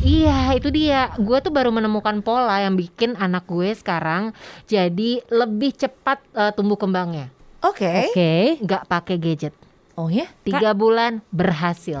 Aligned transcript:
Iya, 0.00 0.56
itu 0.56 0.72
dia. 0.72 1.12
Gue 1.20 1.44
tuh 1.44 1.52
baru 1.52 1.68
menemukan 1.68 2.24
pola 2.24 2.56
yang 2.64 2.72
bikin 2.72 3.20
anak 3.20 3.44
gue 3.44 3.68
sekarang 3.76 4.32
jadi 4.64 5.20
lebih 5.28 5.76
cepat 5.76 6.24
eh, 6.32 6.52
tumbuh 6.56 6.80
kembangnya. 6.80 7.28
Oke. 7.60 8.08
Oke. 8.08 8.56
Nggak 8.64 8.88
pakai 8.88 9.16
gadget. 9.20 9.54
Oh 10.00 10.08
ya. 10.08 10.24
Tiga 10.40 10.72
bulan 10.72 11.20
berhasil. 11.28 12.00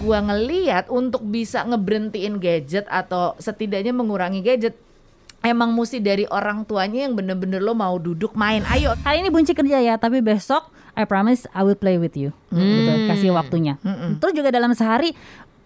Gua 0.00 0.20
ngeliat 0.20 0.88
untuk 0.88 1.24
bisa 1.24 1.64
ngeberhentiin 1.64 2.40
gadget 2.40 2.88
atau 2.88 3.36
setidaknya 3.36 3.92
mengurangi 3.92 4.40
gadget 4.40 4.76
emang 5.44 5.76
mesti 5.76 6.00
dari 6.00 6.24
orang 6.32 6.64
tuanya 6.64 7.04
yang 7.04 7.12
bener-bener 7.12 7.60
lo 7.60 7.76
mau 7.76 8.00
duduk 8.00 8.32
main. 8.32 8.64
Ayo. 8.72 8.96
Hari 9.04 9.20
ini 9.20 9.28
Bunci 9.28 9.52
kerja 9.52 9.76
ya, 9.84 10.00
tapi 10.00 10.24
besok 10.24 10.72
I 10.96 11.04
promise 11.04 11.44
I 11.52 11.66
will 11.66 11.76
play 11.76 12.00
with 12.00 12.16
you. 12.16 12.32
Gitu, 12.48 12.92
kasih 13.10 13.36
waktunya. 13.36 13.76
Terus 14.22 14.32
juga 14.32 14.48
dalam 14.48 14.72
sehari 14.72 15.12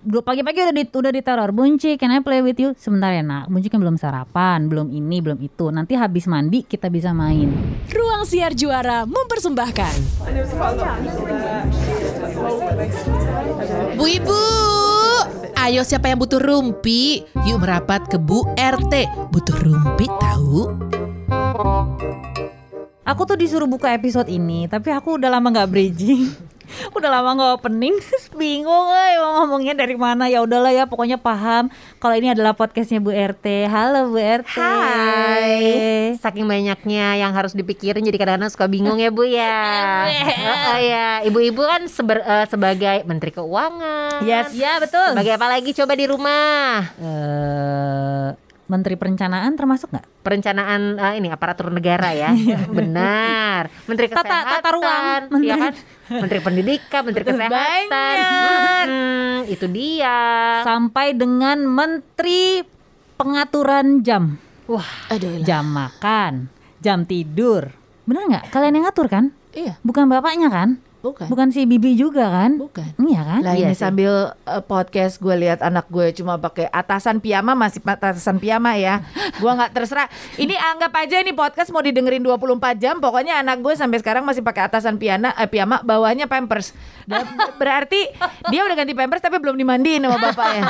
dua 0.03 0.23
pagi-pagi 0.23 0.63
udah 0.63 0.75
di, 0.75 0.85
udah 0.87 1.13
diteror 1.13 1.51
Bunci, 1.51 1.99
can 1.99 2.15
I 2.15 2.23
play 2.23 2.39
with 2.39 2.59
you? 2.59 2.71
Sebentar 2.79 3.11
ya 3.11 3.23
nak, 3.23 3.51
Bunci 3.51 3.67
kan 3.67 3.83
belum 3.83 3.99
sarapan, 3.99 4.71
belum 4.71 4.95
ini, 4.95 5.19
belum 5.19 5.39
itu. 5.43 5.75
Nanti 5.75 5.99
habis 5.99 6.31
mandi 6.31 6.63
kita 6.63 6.87
bisa 6.87 7.11
main. 7.11 7.51
Ruang 7.91 8.23
Siar 8.23 8.55
Juara 8.55 9.03
mempersembahkan 9.09 9.95
Bu 13.99 14.05
Ibu, 14.07 14.43
ayo 15.59 15.83
siapa 15.83 16.07
yang 16.11 16.23
butuh 16.23 16.39
rumpi? 16.39 17.27
Yuk 17.47 17.59
merapat 17.59 18.07
ke 18.07 18.17
Bu 18.21 18.47
RT. 18.55 18.95
Butuh 19.35 19.57
rumpi 19.59 20.07
tahu? 20.07 20.71
Aku 23.09 23.25
tuh 23.25 23.41
disuruh 23.41 23.65
buka 23.65 23.89
episode 23.97 24.29
ini, 24.29 24.69
tapi 24.69 24.93
aku 24.93 25.17
udah 25.17 25.33
lama 25.33 25.49
nggak 25.49 25.71
bridging. 25.73 26.48
Udah 26.91 27.11
lama 27.11 27.31
nggak 27.33 27.53
opening, 27.57 27.95
bingung 28.41 28.87
eh 28.91 29.17
mau 29.17 29.43
ngomongnya 29.43 29.75
dari 29.75 29.95
mana. 29.95 30.27
Ya 30.27 30.41
udahlah 30.41 30.71
ya, 30.71 30.85
pokoknya 30.85 31.17
paham 31.17 31.69
kalau 31.97 32.15
ini 32.15 32.29
adalah 32.29 32.53
podcastnya 32.53 32.99
Bu 32.99 33.11
RT. 33.11 33.67
Halo 33.67 34.09
Bu 34.09 34.19
RT. 34.19 34.55
Hai. 34.55 35.55
Saking 36.15 36.45
banyaknya 36.45 37.17
yang 37.17 37.33
harus 37.33 37.53
dipikirin 37.53 38.01
jadi 38.01 38.17
kadang-kadang 38.17 38.49
suka 38.49 38.67
bingung 38.67 38.97
ya 38.97 39.09
Bu 39.09 39.25
ya. 39.25 39.57
Oh, 40.69 40.79
ya, 40.79 41.21
ibu-ibu 41.23 41.61
kan 41.61 41.85
seber- 41.87 42.21
eh, 42.21 42.47
sebagai 42.47 43.03
Menteri 43.05 43.31
Keuangan. 43.31 44.21
Yes. 44.21 44.53
Ya 44.53 44.77
betul. 44.79 45.13
Sebagai 45.13 45.35
apa 45.35 45.47
lagi 45.49 45.71
coba 45.73 45.93
di 45.93 46.05
rumah? 46.05 46.85
Eh, 46.95 48.29
Menteri 48.69 48.95
Perencanaan 48.95 49.57
termasuk 49.57 49.89
nggak? 49.89 50.05
Perencanaan 50.21 50.81
eh, 50.99 51.15
ini 51.17 51.29
aparatur 51.29 51.73
negara 51.73 52.13
ya. 52.13 52.31
Benar. 52.79 53.73
Menteri 53.87 54.07
Tata- 54.09 54.23
Kesehatan. 54.23 54.61
tata 54.61 54.71
ruang. 54.71 55.21
Iya 55.21 55.29
Menteri- 55.33 55.61
kan? 55.63 55.75
Menteri 56.09 56.41
Pendidikan, 56.41 57.05
Menteri 57.05 57.25
Kesehatan. 57.29 57.85
Banyak. 57.93 58.85
Hmm, 58.89 59.39
itu 59.45 59.67
dia. 59.69 60.19
Sampai 60.65 61.13
dengan 61.13 61.69
Menteri 61.69 62.65
Pengaturan 63.21 64.01
Jam. 64.01 64.41
Wah, 64.69 64.89
Aduh. 65.13 65.45
Jam 65.45 65.69
makan, 65.69 66.49
jam 66.81 67.05
tidur. 67.05 67.73
Bener 68.09 68.25
nggak? 68.25 68.45
Kalian 68.49 68.81
yang 68.81 68.85
ngatur 68.89 69.09
kan? 69.09 69.33
Iya. 69.53 69.77
Bukan 69.85 70.09
bapaknya 70.09 70.49
kan? 70.49 70.81
Bukan. 70.99 71.31
Bukan 71.31 71.55
si 71.55 71.63
Bibi 71.63 71.95
juga 71.95 72.27
kan? 72.27 72.59
Bukan. 72.59 72.99
Iya 72.99 73.23
kan? 73.23 73.41
Lah 73.47 73.55
Iya 73.55 73.71
ini 73.71 73.75
sih. 73.79 73.87
sambil 73.87 74.13
uh, 74.35 74.63
podcast 74.63 75.23
gue 75.23 75.31
lihat 75.31 75.63
anak 75.63 75.87
gue 75.87 76.11
cuma 76.13 76.35
pakai 76.37 76.67
atasan 76.67 77.23
piyama 77.23 77.55
masih 77.55 77.79
atasan 77.81 78.43
piyama 78.43 78.75
ya. 78.75 79.07
Gua 79.39 79.55
nggak 79.55 79.79
terserah. 79.79 80.11
Ini 80.35 80.59
anggap 80.59 80.91
aja 80.99 81.23
ini 81.23 81.31
podcast 81.31 81.71
mau 81.71 81.79
didengerin 81.79 82.19
24 82.19 82.51
jam. 82.77 82.99
Pokoknya 82.99 83.39
anak 83.39 83.63
gue 83.63 83.79
sampai 83.79 84.03
sekarang 84.03 84.27
masih 84.27 84.43
pakai 84.43 84.67
atasan 84.67 84.99
piyama 84.99 85.31
eh, 85.39 85.47
piyama 85.47 85.87
bawahnya 85.87 86.27
pampers. 86.27 86.75
Berarti 87.55 88.11
dia 88.51 88.67
udah 88.67 88.75
ganti 88.75 88.91
pampers 88.93 89.23
tapi 89.23 89.39
belum 89.39 89.55
dimandiin 89.55 90.03
sama 90.03 90.19
bapaknya. 90.19 90.63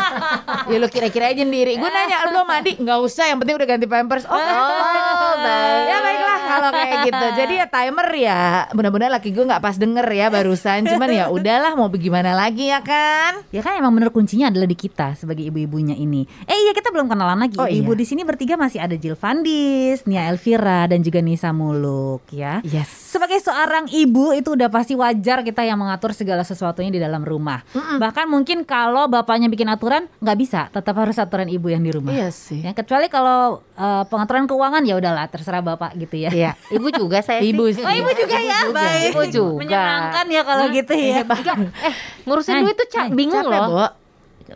ya 0.69 0.77
lu 0.77 0.93
kira-kira 0.93 1.33
aja 1.33 1.41
sendiri. 1.41 1.81
Gue 1.81 1.89
nanya 1.89 2.29
belum 2.29 2.45
mandi? 2.45 2.77
Nggak 2.77 2.99
usah. 3.01 3.33
Yang 3.33 3.39
penting 3.41 3.57
udah 3.57 3.69
ganti 3.69 3.87
pampers. 3.89 4.25
Oh, 4.29 4.37
baik. 4.37 5.81
Ya 5.89 5.99
baiklah 6.05 6.39
kalau 6.45 6.71
kayak 6.75 6.97
gitu. 7.09 7.27
Jadi 7.33 7.55
ya 7.57 7.67
timer 7.67 8.09
ya. 8.13 8.41
Mudah-mudahan 8.77 9.13
laki 9.17 9.33
gue 9.33 9.45
nggak 9.49 9.63
pas 9.65 9.77
denger 9.81 10.05
ya 10.05 10.18
barusan. 10.27 10.91
Cuman 10.91 11.09
ya 11.15 11.31
udahlah 11.31 11.79
mau 11.79 11.87
bagaimana 11.87 12.35
lagi 12.35 12.67
ya 12.67 12.83
kan. 12.83 13.47
Ya 13.55 13.63
kan 13.63 13.79
emang 13.79 13.95
bener 13.95 14.11
kuncinya 14.11 14.51
adalah 14.51 14.67
di 14.67 14.75
kita 14.75 15.15
sebagai 15.15 15.47
ibu-ibunya 15.47 15.95
ini. 15.95 16.27
Eh 16.51 16.59
iya 16.67 16.75
kita 16.75 16.91
belum 16.91 17.07
kenalan 17.07 17.39
lagi. 17.39 17.55
Oh, 17.63 17.71
ibu 17.71 17.95
iya. 17.95 18.01
di 18.03 18.05
sini 18.05 18.27
bertiga 18.27 18.59
masih 18.59 18.83
ada 18.83 18.99
Jill 18.99 19.15
Fandis, 19.15 20.03
Nia 20.11 20.27
Elvira 20.27 20.91
dan 20.91 21.07
juga 21.07 21.23
Nisa 21.23 21.55
Muluk 21.55 22.27
ya. 22.35 22.59
Yes. 22.67 22.91
Sebagai 23.15 23.39
seorang 23.39 23.87
ibu 23.95 24.35
itu 24.35 24.59
udah 24.59 24.67
pasti 24.67 24.99
wajar 24.99 25.47
kita 25.47 25.63
yang 25.63 25.79
mengatur 25.79 26.11
segala 26.11 26.43
sesuatunya 26.43 26.91
di 26.91 26.99
dalam 26.99 27.23
rumah. 27.23 27.63
Bahkan 27.73 28.27
mungkin 28.27 28.67
kalau 28.67 29.07
bapaknya 29.07 29.47
bikin 29.47 29.71
aturan 29.71 30.11
nggak 30.19 30.39
bisa, 30.41 30.61
tetap 30.75 30.99
harus 30.99 31.17
aturan 31.21 31.47
ibu 31.47 31.71
yang 31.71 31.85
di 31.85 31.95
rumah. 31.95 32.11
Iya 32.11 32.35
sih. 32.35 32.65
Ya, 32.65 32.75
kecuali 32.75 33.07
kalau 33.07 33.63
eh, 33.77 34.05
pengaturan 34.09 34.49
keuangan 34.49 34.83
ya 34.83 34.97
udahlah 34.97 35.29
terserah 35.29 35.61
bapak 35.61 35.95
gitu 36.01 36.17
ya. 36.17 36.31
Iya, 36.33 36.51
ibu 36.73 36.89
juga 36.89 37.21
saya. 37.21 37.45
Ibu 37.45 37.65
sih. 37.77 37.85
Oh 37.85 37.93
ibu 37.93 38.11
juga 38.17 38.37
ya, 38.41 38.59
baik. 38.73 39.13
Ibu 39.13 39.23
juga. 39.29 39.85
Menyenangkan 40.11 40.27
ya 40.29 40.43
kalau 40.43 40.65
gitu 40.71 40.93
ya. 40.93 41.17
Eh, 41.21 41.95
ngurusin 42.25 42.53
Hai, 42.53 42.63
duit 42.63 42.75
tuh 42.75 42.89
ca- 42.89 43.01
hai, 43.03 43.11
bingung 43.11 43.39
Capek, 43.39 43.61
loh. 43.61 43.69
Bo. 43.69 43.87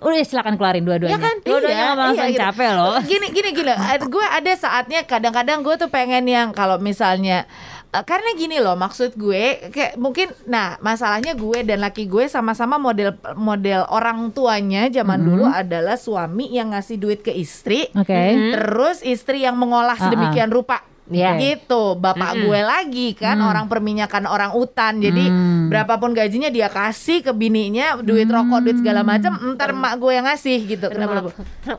Udah 0.03 0.25
silakan 0.25 0.57
keluarin 0.57 0.83
dua-duanya. 0.83 1.13
Ya 1.13 1.21
kan? 1.21 1.37
Dua-duanya 1.39 1.77
Iya, 1.85 1.93
langsung 1.95 2.25
iya, 2.25 2.33
gitu. 2.33 2.43
capek 2.43 2.71
loh. 2.73 2.97
Gini 3.11 3.27
gini 3.29 3.51
gini. 3.53 3.73
Gue 4.07 4.25
ada 4.25 4.53
saatnya 4.55 5.01
kadang-kadang 5.03 5.61
gue 5.61 5.75
tuh 5.77 5.87
pengen 5.87 6.25
yang 6.25 6.49
kalau 6.51 6.81
misalnya 6.81 7.45
eh, 7.89 8.01
karena 8.03 8.33
gini 8.33 8.57
loh 8.57 8.73
maksud 8.75 9.13
gue 9.15 9.69
kayak 9.69 9.95
mungkin 9.97 10.33
nah 10.47 10.81
masalahnya 10.81 11.33
gue 11.35 11.61
dan 11.61 11.79
laki 11.79 12.09
gue 12.09 12.25
sama-sama 12.25 12.77
model 12.77 13.13
model 13.37 13.85
orang 13.87 14.33
tuanya 14.33 14.89
zaman 14.89 15.21
dulu 15.21 15.45
adalah 15.45 15.95
suami 15.95 16.49
yang 16.49 16.73
ngasih 16.73 16.97
duit 16.97 17.21
ke 17.21 17.29
istri 17.31 17.93
Oke. 17.93 18.17
terus 18.51 19.05
istri 19.05 19.45
yang 19.45 19.55
mengolah 19.55 19.93
Ah, 19.93 19.99
ah. 19.99 20.05
sedemikian 20.09 20.49
rupa 20.49 20.81
Iya. 21.05 21.35
gitu 21.37 21.95
bapak 21.95 22.39
gue 22.39 22.61
lagi 22.63 23.13
kan 23.13 23.35
orang 23.39 23.67
perminyakan 23.67 24.23
orang 24.23 24.55
utan 24.55 24.97
jadi 24.97 25.25
Hmm. 25.25 25.67
berapapun 25.67 26.13
gajinya 26.13 26.47
dia 26.47 26.67
kasih 26.67 27.21
ke 27.21 27.33
bininya 27.33 27.99
duit 27.99 28.25
rokok 28.25 28.63
duit 28.63 28.79
segala 28.79 29.03
macam 29.03 29.35
ntar 29.53 29.73
emak 29.73 29.99
gue 29.99 30.13
yang 30.13 30.25
ngasih 30.25 30.59
gitu 30.65 30.87
kenapa 30.87 31.21
Bu? 31.25 31.31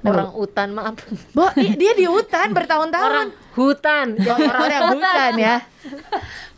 Orang 0.04 0.32
utan 0.34 0.68
maaf. 0.70 1.00
Bo, 1.32 1.48
dia 1.56 1.94
di 1.94 2.04
hutan 2.04 2.52
bertahun-tahun. 2.52 3.04
Orang 3.06 3.30
hutan. 3.54 4.06
Oh, 4.18 4.38
orang 4.38 4.70
yang 4.70 4.88
hutan 4.92 5.32
ya. 5.36 5.56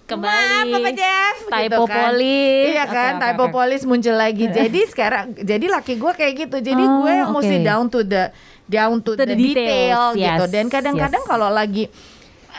Kembali. 0.05 0.69
Maaf, 0.69 0.73
Papa 0.75 0.91
Jeff. 0.91 1.35
Typo 1.47 1.83
kan. 1.83 1.95
polis. 1.99 2.65
Iya 2.69 2.85
kan, 2.85 3.11
oke, 3.11 3.21
typo 3.23 3.43
polis 3.51 3.81
muncul 3.83 4.13
lagi. 4.13 4.45
Jadi 4.57 4.79
sekarang, 4.85 5.33
jadi 5.35 5.65
laki 5.65 5.97
gue 5.97 6.11
kayak 6.13 6.33
gitu. 6.39 6.57
Jadi 6.59 6.83
Oh, 6.83 7.01
gue 7.01 7.13
oke. 7.23 7.31
mesti 7.35 7.55
down 7.59 7.85
to 7.87 8.01
the 8.01 8.29
down 8.65 8.97
to, 8.99 9.13
To 9.13 9.17
the, 9.19 9.25
the 9.27 9.35
detail 9.35 10.13
details, 10.13 10.13
gitu. 10.15 10.43
yes, 10.45 10.51
Dan 10.51 10.65
kadang-kadang 10.67 11.21
yes. 11.21 11.27
kalau 11.27 11.49
lagi 11.49 11.89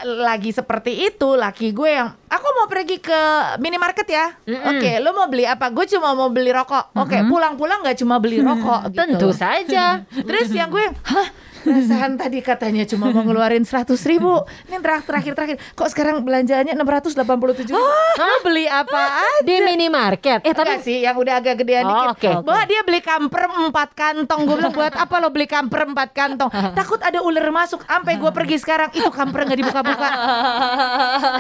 lagi 0.05 0.53
seperti 0.53 1.09
itu 1.09 1.39
laki 1.39 1.73
gue 1.73 1.91
yang 1.91 2.13
aku 2.29 2.49
mau 2.61 2.67
pergi 2.69 3.01
ke 3.01 3.21
minimarket 3.63 4.09
ya. 4.11 4.27
Oke 4.45 5.01
lu 5.01 5.17
mau 5.17 5.31
beli 5.31 5.49
apa? 5.49 5.73
Gue 5.73 5.89
cuma 5.89 6.13
mau 6.13 6.29
beli 6.29 6.53
rokok. 6.53 6.93
Oke 6.99 7.25
pulang-pulang 7.25 7.81
nggak 7.81 7.97
cuma 8.03 8.21
beli 8.21 8.45
rokok 8.45 8.93
gitu. 8.93 8.99
Tentu 9.01 9.29
saja. 9.33 10.05
Terus 10.29 10.53
yang 10.53 10.69
gue 10.69 10.85
hah 10.85 11.29
perasaan 11.67 12.15
tadi 12.15 12.39
katanya 12.39 12.87
cuma 12.87 13.11
mau 13.11 13.27
ngeluarin 13.27 13.67
100 13.67 13.91
ribu. 14.07 14.47
Ini 14.71 14.79
terakhir 14.79 15.07
terakhir 15.07 15.33
terakhir. 15.35 15.57
Kok 15.75 15.89
sekarang 15.91 16.17
belanjaannya 16.23 16.79
687 16.79 17.67
ribu 17.67 17.83
Lo 18.17 18.37
beli 18.41 18.65
apa 18.65 19.03
aja? 19.27 19.43
Di 19.43 19.57
minimarket. 19.61 20.47
Eh 20.47 20.55
tapi 20.55 20.79
sih 20.81 21.03
yang 21.03 21.19
udah 21.19 21.43
agak 21.43 21.61
gedean 21.61 21.85
Oh, 21.85 22.15
dikit. 22.15 22.39
oke. 22.39 22.47
Bahwa 22.47 22.63
dia 22.65 22.81
beli 22.83 23.01
kamper 23.01 23.43
4 23.51 23.75
kantong. 23.93 24.41
Gue 24.47 24.57
bilang 24.57 24.73
buat 24.73 24.95
apa 24.95 25.15
lo 25.19 25.29
beli 25.29 25.47
kamper 25.47 25.83
4 25.85 25.97
kantong? 26.13 26.51
Takut 26.79 27.01
ada 27.03 27.19
ular 27.21 27.51
masuk. 27.51 27.83
Sampai 27.83 28.17
gue 28.17 28.31
pergi 28.31 28.57
sekarang 28.57 28.93
Itu 28.93 29.09
kamper 29.11 29.43
gak 29.45 29.59
dibuka-buka. 29.59 30.09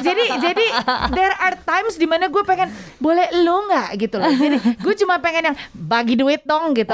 Jadi 0.00 0.24
jadi 0.42 0.66
There 1.12 1.34
are 1.36 1.56
times 1.58 1.94
di 1.94 2.06
mana 2.06 2.26
gue 2.26 2.42
pengen 2.42 2.68
Boleh 2.96 3.28
lo 3.40 3.68
gak 3.68 3.94
gitu 3.96 4.16
loh. 4.16 4.28
Jadi 4.28 4.56
gue 4.76 4.94
cuma 4.96 5.20
pengen 5.20 5.52
yang 5.52 5.56
Bagi 5.72 6.16
duit 6.16 6.42
dong 6.42 6.72
gitu. 6.72 6.92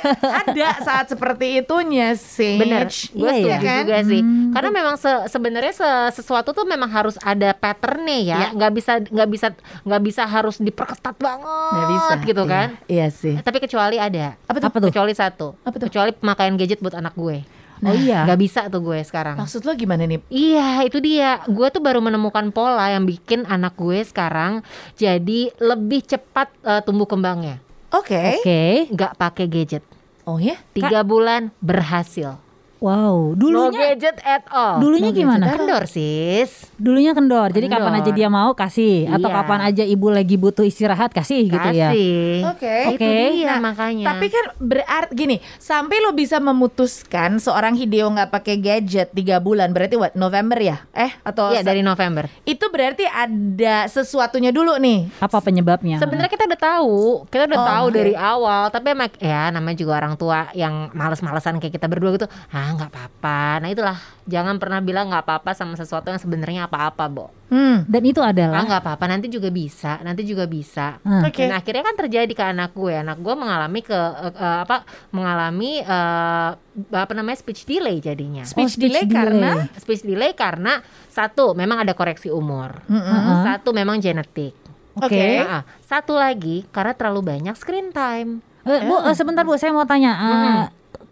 Ada 0.44 0.82
saat 0.82 1.06
seperti 1.08 1.60
itunya 1.60 2.12
sih. 2.14 2.58
Bener, 2.58 2.73
gue 2.76 3.20
Iya, 3.20 3.32
setuju 3.32 3.48
iya. 3.48 3.58
kan? 3.60 3.80
juga 3.80 3.98
sih. 4.04 4.20
Karena 4.50 4.70
memang 4.70 4.96
se- 4.96 5.24
sebenarnya 5.28 5.72
se- 5.72 6.10
sesuatu 6.14 6.50
tuh 6.50 6.62
memang 6.62 6.86
harus 6.86 7.14
ada 7.20 7.50
patternnya 7.52 8.18
ya. 8.20 8.36
Iya. 8.36 8.48
Nggak 8.52 8.72
bisa 8.72 8.92
nggak 9.00 9.28
bisa 9.28 9.46
nggak 9.82 10.02
bisa 10.02 10.22
harus 10.24 10.56
diperketat 10.58 11.16
banget. 11.16 11.70
Nggak 11.70 11.88
bisa 11.88 12.12
gitu 12.24 12.42
kan. 12.44 12.68
Iya 12.86 13.06
sih 13.08 13.34
Tapi 13.38 13.58
kecuali 13.58 13.96
ada. 13.96 14.34
Apa 14.44 14.58
tuh? 14.58 14.68
Apa 14.68 14.76
tuh? 14.78 14.88
Kecuali 14.88 15.12
satu. 15.12 15.46
Apa 15.60 15.76
tuh? 15.76 15.86
Kecuali 15.86 16.10
pemakaian 16.10 16.54
gadget 16.54 16.78
buat 16.78 16.92
anak 16.92 17.14
gue. 17.14 17.38
Oh 17.80 17.92
iya. 17.92 18.24
Nggak 18.24 18.40
bisa 18.40 18.60
tuh 18.66 18.80
gue 18.80 18.96
sekarang. 19.02 19.36
Maksud 19.36 19.62
lo 19.62 19.74
gimana 19.74 20.02
nih? 20.02 20.22
Iya, 20.26 20.68
itu 20.82 20.98
dia. 20.98 21.42
Gue 21.44 21.68
tuh 21.68 21.78
baru 21.78 22.00
menemukan 22.00 22.48
pola 22.48 22.88
yang 22.88 23.04
bikin 23.04 23.44
anak 23.44 23.76
gue 23.76 24.00
sekarang 24.00 24.64
jadi 24.94 25.52
lebih 25.58 26.00
cepat 26.02 26.48
eh, 26.60 26.80
tumbuh 26.80 27.04
kembangnya. 27.04 27.60
Oke 27.90 28.40
Oke. 28.40 28.88
Nggak 28.88 29.12
pakai 29.14 29.46
gadget. 29.46 29.84
Oh 30.24 30.40
ya? 30.40 30.56
Tiga 30.72 31.04
bulan 31.04 31.52
berhasil. 31.58 32.40
Wow, 32.84 33.32
No 33.32 33.40
dulunya 33.40 33.96
gadget 33.96 34.20
at 34.20 34.44
all. 34.46 34.76
dulunya 34.76 35.08
gimana? 35.08 35.56
Kendor 35.56 35.88
sis. 35.88 36.68
Dulunya 36.76 37.16
kendor. 37.16 37.48
Jadi 37.48 37.64
kapan 37.66 37.96
aja 37.96 38.10
dia 38.10 38.28
mau 38.28 38.52
kasih 38.52 39.08
atau 39.08 39.24
Iya. 39.24 39.36
kapan 39.40 39.60
aja 39.64 39.84
ibu 39.84 40.12
lagi 40.12 40.36
butuh 40.36 40.60
istirahat 40.62 41.08
kasih 41.10 41.48
gitu 41.48 41.68
ya. 41.70 41.88
Kasih. 41.88 42.44
Oke. 42.46 42.76
Oke. 42.92 43.14
Nah, 43.42 43.56
makanya. 43.62 44.04
Tapi 44.06 44.26
kan 44.28 44.44
berarti 44.58 45.12
gini, 45.14 45.36
sampai 45.56 45.96
lo 45.98 46.12
bisa 46.12 46.36
memutuskan 46.38 47.38
seorang 47.38 47.72
Hideo 47.72 48.10
nggak 48.10 48.28
pakai 48.28 48.58
gadget 48.58 49.08
tiga 49.10 49.38
bulan, 49.38 49.72
berarti 49.72 49.96
what? 49.96 50.12
November 50.12 50.58
ya? 50.58 50.84
Eh 50.92 51.08
atau 51.22 51.50
Iya 51.50 51.64
dari 51.64 51.80
November. 51.80 52.28
itu 52.44 52.68
berarti 52.68 53.06
ada 53.06 53.86
sesuatunya 53.86 54.50
dulu 54.50 54.76
nih. 54.76 55.08
Apa 55.18 55.40
penyebabnya? 55.40 55.96
Sebenarnya 55.96 56.28
kita 56.28 56.44
udah 56.44 56.60
tahu, 56.60 56.96
kita 57.28 57.48
udah 57.48 57.56
Oh, 57.56 57.66
tahu 57.66 57.86
oke. 57.88 57.94
dari 57.94 58.12
awal. 58.12 58.68
Tapi 58.68 58.86
emang 58.90 59.08
ya 59.16 59.48
namanya 59.48 59.76
juga 59.78 59.96
orang 59.96 60.14
tua 60.14 60.52
yang 60.52 60.92
males-malesan 60.92 61.56
kayak 61.56 61.72
kita 61.72 61.86
berdua 61.86 62.12
gitu. 62.12 62.28
Ah 62.50 62.73
nggak 62.74 62.90
apa-apa. 62.90 63.62
Nah 63.62 63.68
itulah 63.70 63.96
jangan 64.26 64.58
pernah 64.58 64.82
bilang 64.82 65.08
nggak 65.08 65.24
apa-apa 65.24 65.50
sama 65.54 65.74
sesuatu 65.74 66.10
yang 66.10 66.18
sebenarnya 66.18 66.66
apa-apa, 66.66 67.04
Bo. 67.06 67.26
Hmm. 67.48 67.86
Dan 67.86 68.02
itu 68.02 68.18
Ah 68.18 68.34
adalah 68.34 68.66
nggak 68.66 68.82
apa-apa. 68.82 69.04
Nanti 69.06 69.30
juga 69.30 69.48
bisa. 69.48 70.02
Nanti 70.02 70.26
juga 70.26 70.44
bisa. 70.50 70.98
Hmm. 71.06 71.22
Oke. 71.24 71.46
Dan 71.46 71.54
akhirnya 71.54 71.82
kan 71.86 71.96
terjadi 71.96 72.32
ke 72.34 72.44
anak 72.44 72.74
gue. 72.74 72.94
Anak 72.94 73.18
gue 73.22 73.34
mengalami 73.38 73.80
ke 73.80 73.94
eh, 73.94 74.34
eh, 74.34 74.58
apa? 74.66 74.82
Mengalami 75.14 75.80
eh, 75.80 76.50
apa 76.90 77.12
namanya 77.14 77.38
speech 77.38 77.64
delay 77.64 78.02
jadinya. 78.02 78.42
Speech 78.42 78.74
Oh, 78.76 78.80
delay 78.82 79.04
karena 79.06 79.70
Speech 79.78 80.02
delay 80.02 80.34
karena 80.34 80.82
satu 81.06 81.54
memang 81.54 81.86
ada 81.86 81.94
koreksi 81.94 82.28
umur. 82.28 82.82
Heeh. 82.90 83.42
Satu 83.46 83.70
memang 83.70 84.02
genetik. 84.02 84.52
Oke. 84.98 85.42
Nah, 85.42 85.66
satu 85.82 86.14
lagi 86.14 86.66
karena 86.70 86.94
terlalu 86.94 87.34
banyak 87.34 87.54
screen 87.58 87.90
time. 87.90 88.42
Eh, 88.64 88.80
Bu, 88.86 88.96
eh, 89.04 89.12
sebentar 89.12 89.44
Bu, 89.44 89.58
saya 89.60 89.74
mau 89.76 89.84
tanya. 89.84 90.12
eh, 90.16 90.64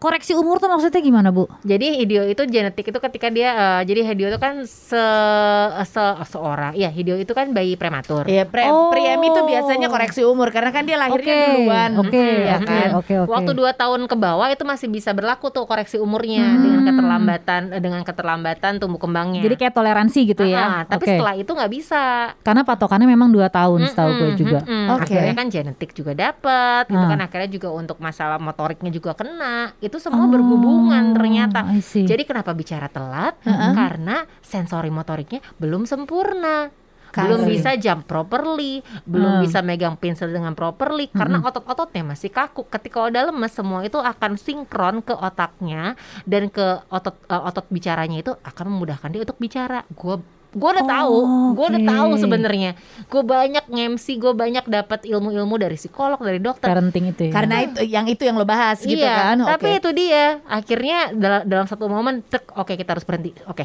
Koreksi 0.03 0.35
umur 0.35 0.59
tuh 0.59 0.67
maksudnya 0.67 0.99
gimana, 0.99 1.31
Bu? 1.31 1.47
Jadi 1.63 1.95
Hideo 1.95 2.27
itu 2.27 2.43
genetik 2.45 2.91
itu 2.91 2.99
ketika 2.99 3.31
dia 3.31 3.55
eh, 3.55 3.83
jadi 3.87 4.03
Hideo 4.03 4.29
itu 4.29 4.41
kan 4.43 4.67
se, 4.67 4.99
se- 5.85 6.19
seorang, 6.27 6.75
ya 6.75 6.91
Hideo 6.91 7.15
itu 7.15 7.31
kan 7.31 7.55
bayi 7.55 7.79
prematur. 7.79 8.27
Iya, 8.27 8.43
pre 8.45 8.67
Oh. 8.67 8.91
preemi 8.91 9.29
itu 9.29 9.41
biasanya 9.41 9.87
koreksi 9.87 10.23
umur 10.23 10.51
karena 10.51 10.71
kan 10.71 10.83
dia 10.83 10.97
lahirnya 10.97 11.23
Oke, 11.23 11.47
duluan. 11.55 11.91
oke, 11.97 12.25
ya 12.43 12.57
oke, 12.57 12.67
kan? 12.67 12.89
oke, 12.97 13.15
oke. 13.23 13.31
Waktu 13.31 13.53
dua 13.53 13.71
tahun 13.73 14.01
ke 14.05 14.17
bawah 14.17 14.49
itu 14.49 14.65
masih 14.65 14.89
bisa 14.89 15.13
berlaku 15.13 15.49
tuh 15.49 15.65
koreksi 15.65 15.97
umurnya 15.97 16.51
dengan 16.57 16.83
keterlambatan 16.83 17.63
eh, 17.71 17.79
dengan 17.79 18.03
keterlambatan 18.03 18.73
tumbuh 18.79 18.99
kembangnya. 18.99 19.39
Jadi 19.41 19.55
kayak 19.55 19.71
toleransi 19.73 20.21
gitu 20.27 20.43
Ah, 20.43 20.51
ya. 20.51 20.65
tapi 20.89 21.05
Oke. 21.05 21.11
setelah 21.15 21.35
itu 21.37 21.51
nggak 21.51 21.71
bisa. 21.71 22.03
Karena 22.41 22.63
patokannya 22.63 23.07
memang 23.07 23.29
dua 23.29 23.47
tahun 23.47 23.87
setahu 23.87 24.11
gue 24.11 24.31
juga. 24.37 24.59
mm-mm. 24.65 24.99
Oke. 24.99 25.15
Akhirnya 25.15 25.35
kan 25.37 25.47
genetik 25.47 25.91
juga 25.93 26.13
dapat, 26.13 26.89
gitu 26.89 26.99
Ah. 26.99 27.11
kan 27.13 27.21
akhirnya 27.21 27.51
juga 27.51 27.69
untuk 27.71 27.99
masalah 27.99 28.39
motoriknya 28.39 28.91
juga 28.91 29.13
kena. 29.13 29.77
Itu 29.79 29.92
semua 29.99 30.29
berhubungan 30.29 31.13
ternyata. 31.13 31.67
Oh, 31.67 31.75
I 31.75 31.81
see. 31.81 32.05
Jadi 32.05 32.23
kenapa 32.23 32.53
bicara 32.53 32.87
telat? 32.87 33.37
Karena 33.45 34.23
sensori 34.41 34.89
motoriknya 34.89 35.41
belum 35.59 35.85
sempurna. 35.85 36.71
Belum 37.13 37.45
Kali. 37.45 37.61
bisa 37.61 37.77
jump 37.77 38.09
properly, 38.09 38.81
belum 39.05 39.37
Hmm. 39.37 39.43
bisa 39.45 39.61
megang 39.61 40.01
pensil 40.01 40.33
dengan 40.33 40.57
properly 40.57 41.13
karena 41.13 41.45
otot-ototnya 41.45 42.09
masih 42.09 42.33
kaku. 42.33 42.65
Ketika 42.65 43.05
udah 43.05 43.29
lemes 43.29 43.53
semua 43.53 43.85
itu 43.85 44.01
akan 44.01 44.41
sinkron 44.41 45.05
ke 45.05 45.13
otaknya 45.13 45.93
dan 46.25 46.49
ke 46.49 46.81
otot 46.89 47.13
eh, 47.29 47.37
otot 47.37 47.69
bicaranya 47.69 48.17
itu 48.17 48.33
akan 48.33 48.65
memudahkan 48.65 49.13
dia 49.13 49.29
untuk 49.29 49.37
bicara. 49.37 49.85
Gue 49.93 50.25
gue 50.53 50.69
udah 50.69 50.85
Oh, 50.85 50.93
tahu, 50.93 51.17
gue 51.57 51.67
udah 51.73 51.83
tahu 51.89 52.11
sebenarnya. 52.21 52.71
Gue 53.09 53.23
banyak 53.25 53.65
ngemsi, 53.73 54.21
gue 54.21 54.33
banyak 54.37 54.69
dapat 54.69 55.09
ilmu-ilmu 55.09 55.57
dari 55.57 55.81
psikolog, 55.81 56.21
dari 56.21 56.39
dokter. 56.39 56.69
Parenting 56.69 57.09
itu 57.17 57.23
ya. 57.29 57.33
Karena 57.33 57.57
itu 57.65 57.81
yang 57.89 58.05
itu 58.05 58.23
yang 58.29 58.37
lo 58.37 58.45
bahas 58.45 58.85
gitu 58.85 59.01
iya, 59.01 59.33
kan. 59.33 59.49
tapi 59.49 59.69
Oke. 59.73 59.81
itu 59.81 59.91
dia. 59.97 60.45
Akhirnya 60.45 60.99
dalam, 61.17 61.43
dalam 61.49 61.67
satu 61.67 61.89
momen, 61.89 62.21
tek, 62.29 62.45
oke 62.53 62.77
kita 62.77 62.93
harus 62.93 63.05
berhenti. 63.09 63.33
Oke, 63.49 63.65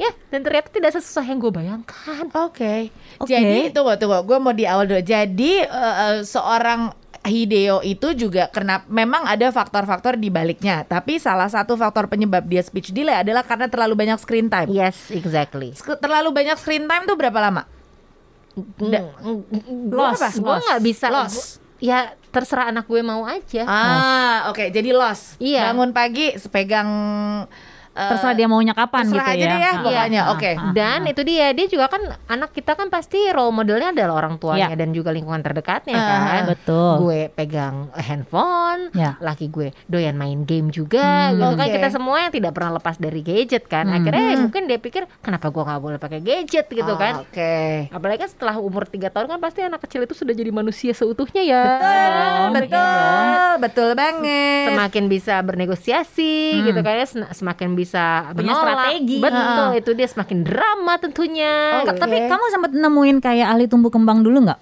ya. 0.00 0.08
Dan 0.32 0.40
ternyata 0.40 0.72
tidak 0.72 0.96
sesusah 0.96 1.24
yang 1.28 1.36
gue 1.36 1.52
bayangkan. 1.52 2.24
Oke. 2.48 2.88
Oke. 3.20 3.28
Jadi 3.28 3.68
tunggu 3.76 4.00
tunggu, 4.00 4.24
gue 4.24 4.38
mau 4.40 4.56
di 4.56 4.64
awal 4.64 4.88
dulu. 4.88 5.04
Jadi 5.04 5.60
eh, 5.68 6.16
seorang 6.24 7.01
Hideo 7.22 7.86
itu 7.86 8.18
juga 8.18 8.50
karena 8.50 8.82
memang 8.90 9.22
ada 9.22 9.46
faktor-faktor 9.54 10.18
di 10.18 10.26
baliknya. 10.26 10.82
Tapi 10.82 11.22
salah 11.22 11.46
satu 11.46 11.78
faktor 11.78 12.10
penyebab 12.10 12.42
dia 12.42 12.58
speech 12.66 12.90
delay 12.90 13.14
adalah 13.14 13.46
karena 13.46 13.70
terlalu 13.70 13.94
banyak 13.94 14.18
screen 14.18 14.50
time. 14.50 14.66
Yes, 14.66 15.06
exactly. 15.14 15.70
Terlalu 15.78 16.34
banyak 16.34 16.58
screen 16.58 16.90
time 16.90 17.06
tuh 17.06 17.14
berapa 17.14 17.38
lama? 17.38 17.62
Loss, 19.92 20.18
Apa? 20.18 20.28
gue 20.34 20.56
nggak 20.66 20.82
bisa. 20.82 21.06
Loss. 21.08 21.62
ya 21.82 22.14
terserah 22.30 22.70
anak 22.74 22.86
gue 22.90 23.02
mau 23.06 23.22
aja. 23.22 23.66
Ah, 23.66 24.38
oke. 24.50 24.70
Jadi 24.74 24.90
loss. 24.90 25.38
Iya. 25.38 25.70
Bangun 25.70 25.94
pagi 25.94 26.34
sepegang 26.34 26.90
terserah 27.92 28.32
dia 28.32 28.46
maunya 28.46 28.72
kapan 28.72 29.04
terserah 29.04 29.26
gitu 29.28 29.32
aja 29.32 29.44
ya. 29.44 29.48
deh 29.48 29.58
ya, 29.58 29.68
Ah, 29.68 29.76
pokoknya. 29.78 30.20
ah, 30.20 30.32
Oke. 30.32 30.50
ah, 30.50 30.72
Dan 30.72 30.98
ah. 30.98 31.10
itu 31.10 31.22
dia, 31.22 31.46
dia 31.52 31.66
juga 31.66 31.86
kan 31.86 32.00
anak 32.26 32.50
kita 32.50 32.72
kan 32.72 32.88
pasti 32.88 33.28
role 33.28 33.52
modelnya 33.52 33.92
adalah 33.92 34.14
orang 34.18 34.36
tuanya 34.36 34.68
Ya. 34.68 34.76
dan 34.76 34.90
juga 34.90 35.10
lingkungan 35.10 35.40
terdekatnya 35.40 35.92
Ah, 35.94 36.08
kan. 36.08 36.42
betul. 36.48 36.92
Gue 36.98 37.20
pegang 37.28 37.92
handphone, 37.94 38.88
Ya. 38.92 39.18
laki 39.18 39.48
gue 39.48 39.70
doyan 39.86 40.14
main 40.14 40.42
game 40.42 40.68
juga, 40.68 41.30
gitu 41.30 41.52
kan 41.52 41.66
Oke. 41.66 41.74
kita 41.74 41.88
semua 41.90 42.16
yang 42.20 42.32
tidak 42.32 42.52
pernah 42.52 42.72
lepas 42.74 42.96
dari 42.96 43.20
gadget 43.20 43.66
kan. 43.66 43.84
Hmm. 43.84 43.96
Akhirnya 43.98 44.40
mungkin 44.40 44.62
dia 44.64 44.78
pikir 44.78 45.04
kenapa 45.20 45.48
gue 45.48 45.62
nggak 45.62 45.80
boleh 45.80 45.98
pakai 45.98 46.20
gadget 46.20 46.66
gitu 46.66 46.94
kan. 46.94 47.20
Oke. 47.20 47.86
Apalagi 47.88 48.18
kan 48.18 48.30
setelah 48.30 48.56
umur 48.56 48.86
tiga 48.86 49.08
tahun 49.08 49.28
kan 49.28 49.38
pasti 49.38 49.60
anak 49.60 49.82
kecil 49.82 50.02
itu 50.02 50.14
sudah 50.14 50.32
jadi 50.32 50.48
manusia 50.48 50.92
seutuhnya 50.92 51.42
ya. 51.42 51.64
Betul, 51.74 51.90
Dong, 51.92 52.52
betul, 52.54 52.70
gitu. 52.70 53.60
betul 53.60 53.88
banget. 53.92 54.66
Semakin 54.70 55.04
bisa 55.06 55.34
bernegosiasi 55.42 56.34
gitu 56.62 56.80
kan 56.80 56.94
ya, 56.94 57.06
semakin 57.32 57.68
bisa 57.74 57.81
Punya 58.32 58.54
menolak. 58.54 58.62
strategi. 58.62 59.16
Betul, 59.18 59.68
itu 59.78 59.90
dia 59.98 60.08
semakin 60.08 60.38
drama 60.46 60.94
tentunya. 61.02 61.82
Oh, 61.82 61.88
gitu. 61.88 61.98
Tapi 61.98 62.16
kamu 62.30 62.44
sempat 62.52 62.70
nemuin 62.76 63.18
kayak 63.18 63.46
ahli 63.50 63.64
tumbuh 63.66 63.90
kembang 63.90 64.22
dulu 64.22 64.46
nggak? 64.46 64.60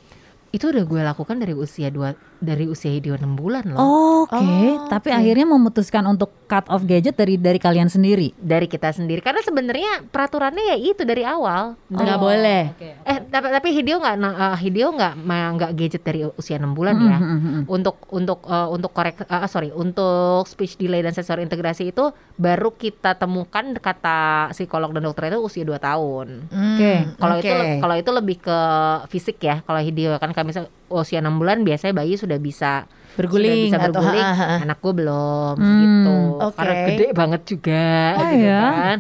itu 0.51 0.65
udah 0.67 0.83
gue 0.83 1.01
lakukan 1.15 1.37
dari 1.39 1.55
usia 1.55 1.89
dua 1.95 2.15
dari 2.41 2.65
usia 2.67 2.91
dia 2.97 3.15
6 3.15 3.37
bulan 3.37 3.65
loh. 3.69 3.79
Oke, 4.25 4.41
Oh, 4.41 4.89
tapi 4.89 5.13
akhirnya 5.13 5.45
memutuskan 5.45 6.03
untuk 6.09 6.33
cut 6.49 6.67
off 6.73 6.83
gadget 6.89 7.15
dari 7.15 7.37
dari 7.37 7.61
kalian 7.61 7.93
sendiri. 7.93 8.33
Dari 8.41 8.67
kita 8.67 8.91
sendiri 8.91 9.21
karena 9.21 9.45
sebenarnya 9.45 10.09
peraturannya 10.09 10.75
ya 10.75 10.77
itu 10.81 11.05
dari 11.05 11.23
awal. 11.23 11.77
Nggak 11.93 12.19
boleh. 12.19 12.63
Eh 13.05 13.19
tapi 13.29 13.47
tapi 13.53 13.69
Hideo 13.77 14.01
nggak 14.01 14.17
eh, 14.19 14.57
Hideo 14.67 14.89
nggak 14.97 15.15
nggak 15.29 15.73
gadget 15.77 16.03
dari 16.03 16.21
usia 16.35 16.57
6 16.57 16.73
bulan 16.73 16.97
ya. 16.97 17.19
Mhm, 17.21 17.29
mhm, 17.29 17.39
mhm. 17.39 17.63
Untuk 17.69 17.97
untuk 18.11 18.41
eh, 18.49 18.69
untuk 18.73 18.91
korek 18.97 19.23
eh, 19.23 19.47
sorry 19.47 19.71
untuk 19.71 20.49
speech 20.49 20.81
delay 20.81 21.05
dan 21.05 21.13
sensor 21.13 21.39
integrasi 21.39 21.93
itu 21.93 22.11
baru 22.41 22.73
kita 22.75 23.21
temukan 23.21 23.77
kata 23.77 24.51
psikolog 24.57 24.91
dan 24.97 25.05
dokter 25.05 25.29
itu 25.31 25.39
usia 25.45 25.63
2 25.63 25.77
tahun. 25.77 26.49
Oke. 26.49 26.93
Kalau 27.21 27.35
itu 27.37 27.53
Oke. 27.53 27.71
kalau 27.85 27.95
itu 28.01 28.11
lebih 28.11 28.37
ke 28.41 28.59
fisik 29.13 29.37
ya. 29.45 29.61
Kalau 29.63 29.79
Hideo 29.79 30.17
kan 30.17 30.33
kami 30.33 30.57
usia 30.91 31.19
6 31.19 31.31
bulan 31.33 31.63
biasanya 31.63 31.95
bayi 31.95 32.15
sudah 32.15 32.37
bisa 32.37 32.85
Berguling 33.11 33.69
sudah 33.69 33.79
bisa 33.79 33.91
atau- 33.91 33.93
berguling. 33.97 34.23
ha, 34.23 34.33
ha, 34.33 34.47
ha. 34.47 34.57
Anak 34.63 34.79
gue 34.79 34.93
belum 34.93 35.55
Hmm, 35.57 35.81
gitu. 35.81 36.17
oke. 36.41 36.57
Karena 36.57 36.75
gede 36.85 37.07
banget 37.11 37.43
juga 37.45 37.87
Oh 38.13 38.23
gitu 38.25 38.37
ya, 38.41 38.63
kan. 38.71 38.99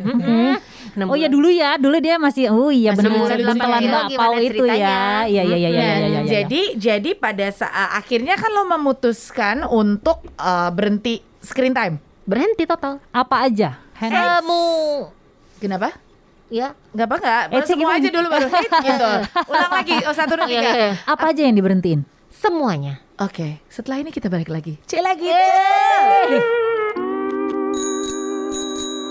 Oh 1.07 1.15
ya 1.15 1.29
dulu 1.29 1.47
ya, 1.49 1.71
dulu 1.77 1.97
dia 1.99 2.19
masih 2.19 2.51
oh 2.51 2.69
iya 2.69 2.91
benar 2.93 3.15
bakpao 3.15 4.11
gimana 4.11 4.39
itu 4.41 4.65
ya. 4.67 4.75
Iya 4.75 4.99
iya 5.25 5.43
iya 5.47 5.57
iya 5.57 5.71
iya 5.71 5.91
iya. 6.11 6.21
jadi 6.27 6.63
jadi 6.75 7.11
pada 7.15 7.47
saat 7.49 7.95
akhirnya 7.97 8.35
kan 8.35 8.51
lo 8.51 8.67
memutuskan 8.69 9.63
untuk 9.65 10.27
eh, 10.35 10.71
berhenti 10.71 11.23
screen 11.39 11.71
time. 11.73 12.03
berhenti 12.21 12.63
total. 12.63 12.99
apa 13.11 13.43
aja? 13.43 13.79
Kamu 13.97 14.63
Kenapa? 15.59 15.95
Ya 16.51 16.75
Gak 16.91 17.07
apa 17.07 17.17
enggak? 17.17 17.43
Eh, 17.47 17.57
cek 17.57 17.67
semua 17.69 17.81
gimana? 17.87 17.97
aja 17.97 18.09
dulu 18.11 18.27
baru 18.29 18.47
hits 18.51 18.79
gitu. 18.89 19.11
Ulang 19.47 19.73
lagi. 19.73 19.97
Oh 20.03 20.13
satu 20.13 20.33
dua 20.35 20.45
Iya, 20.45 20.59
tiga. 20.59 20.71
iya. 20.75 20.91
Apa 21.05 21.25
aja 21.31 21.41
yang 21.41 21.55
diberhentiin? 21.55 22.03
semuanya. 22.31 22.99
Oke. 23.17 23.61
Setelah 23.69 24.01
ini 24.01 24.09
kita 24.09 24.27
balik 24.27 24.49
lagi. 24.49 24.81
Cek 24.83 24.99
lagi. 24.99 25.29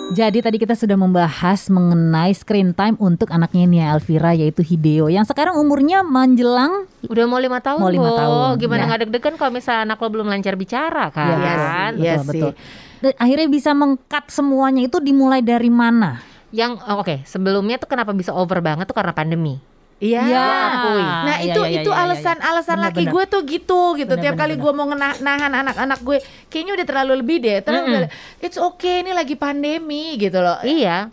Jadi 0.09 0.41
tadi 0.41 0.57
kita 0.57 0.73
sudah 0.73 0.97
membahas 0.97 1.69
mengenai 1.69 2.33
screen 2.33 2.73
time 2.73 2.97
untuk 2.97 3.29
anaknya 3.29 3.63
Nia 3.63 3.85
Elvira 3.93 4.33
yaitu 4.33 4.65
Hideo 4.65 5.05
yang 5.05 5.21
sekarang 5.21 5.53
umurnya 5.53 6.01
menjelang 6.01 6.89
Udah 7.05 7.23
mau 7.23 7.37
lima 7.37 7.61
tahun 7.61 7.77
Mau 7.77 7.93
lima 7.93 8.11
tahun, 8.11 8.57
Gimana 8.57 8.81
ya. 8.81 8.85
nggak 8.89 8.99
deg-degan 9.05 9.33
kalau 9.37 9.51
misalnya 9.53 9.85
anak 9.85 10.01
lo 10.01 10.09
belum 10.09 10.25
lancar 10.27 10.57
bicara 10.57 11.13
kan? 11.13 11.29
Iya 11.29 11.53
kan? 11.53 11.91
Iya 11.95 12.13
betul, 12.17 12.27
betul. 12.27 12.51
Dan 12.99 13.13
akhirnya 13.15 13.47
bisa 13.47 13.71
mengkat 13.71 14.25
semuanya 14.27 14.81
itu 14.81 14.97
dimulai 14.97 15.39
dari 15.39 15.69
mana? 15.69 16.25
Yang 16.49 16.81
oh, 16.85 17.01
oke 17.01 17.25
sebelumnya 17.25 17.77
tuh 17.77 17.89
kenapa 17.89 18.11
bisa 18.13 18.33
over 18.33 18.59
banget 18.59 18.89
tuh 18.89 18.97
karena 18.97 19.13
pandemi. 19.13 19.61
Iya. 19.99 20.23
Ya, 20.31 20.47
akui. 20.79 21.03
Nah 21.03 21.37
iya, 21.43 21.51
itu 21.51 21.61
iya, 21.67 21.83
itu 21.83 21.91
iya, 21.91 21.99
iya, 21.99 22.05
alasan 22.07 22.37
iya. 22.39 22.47
alasan 22.55 22.77
Benar, 22.79 22.87
laki 22.95 23.03
gue 23.03 23.23
tuh 23.27 23.41
gitu 23.43 23.81
gitu. 23.99 24.13
Benar, 24.15 24.23
Tiap 24.23 24.35
benar, 24.39 24.47
kali 24.47 24.55
gue 24.55 24.71
mau 24.71 24.87
nahan 24.95 25.53
anak-anak 25.59 25.99
gue, 25.99 26.17
kayaknya 26.47 26.71
udah 26.79 26.85
terlalu 26.87 27.13
lebih 27.19 27.37
deh. 27.43 27.59
Terlalu 27.59 28.07
Mm-mm. 28.07 28.39
it's 28.39 28.55
okay 28.55 29.03
ini 29.03 29.11
lagi 29.11 29.35
pandemi 29.35 30.15
gitu 30.15 30.39
loh. 30.39 30.63
Iya. 30.63 31.11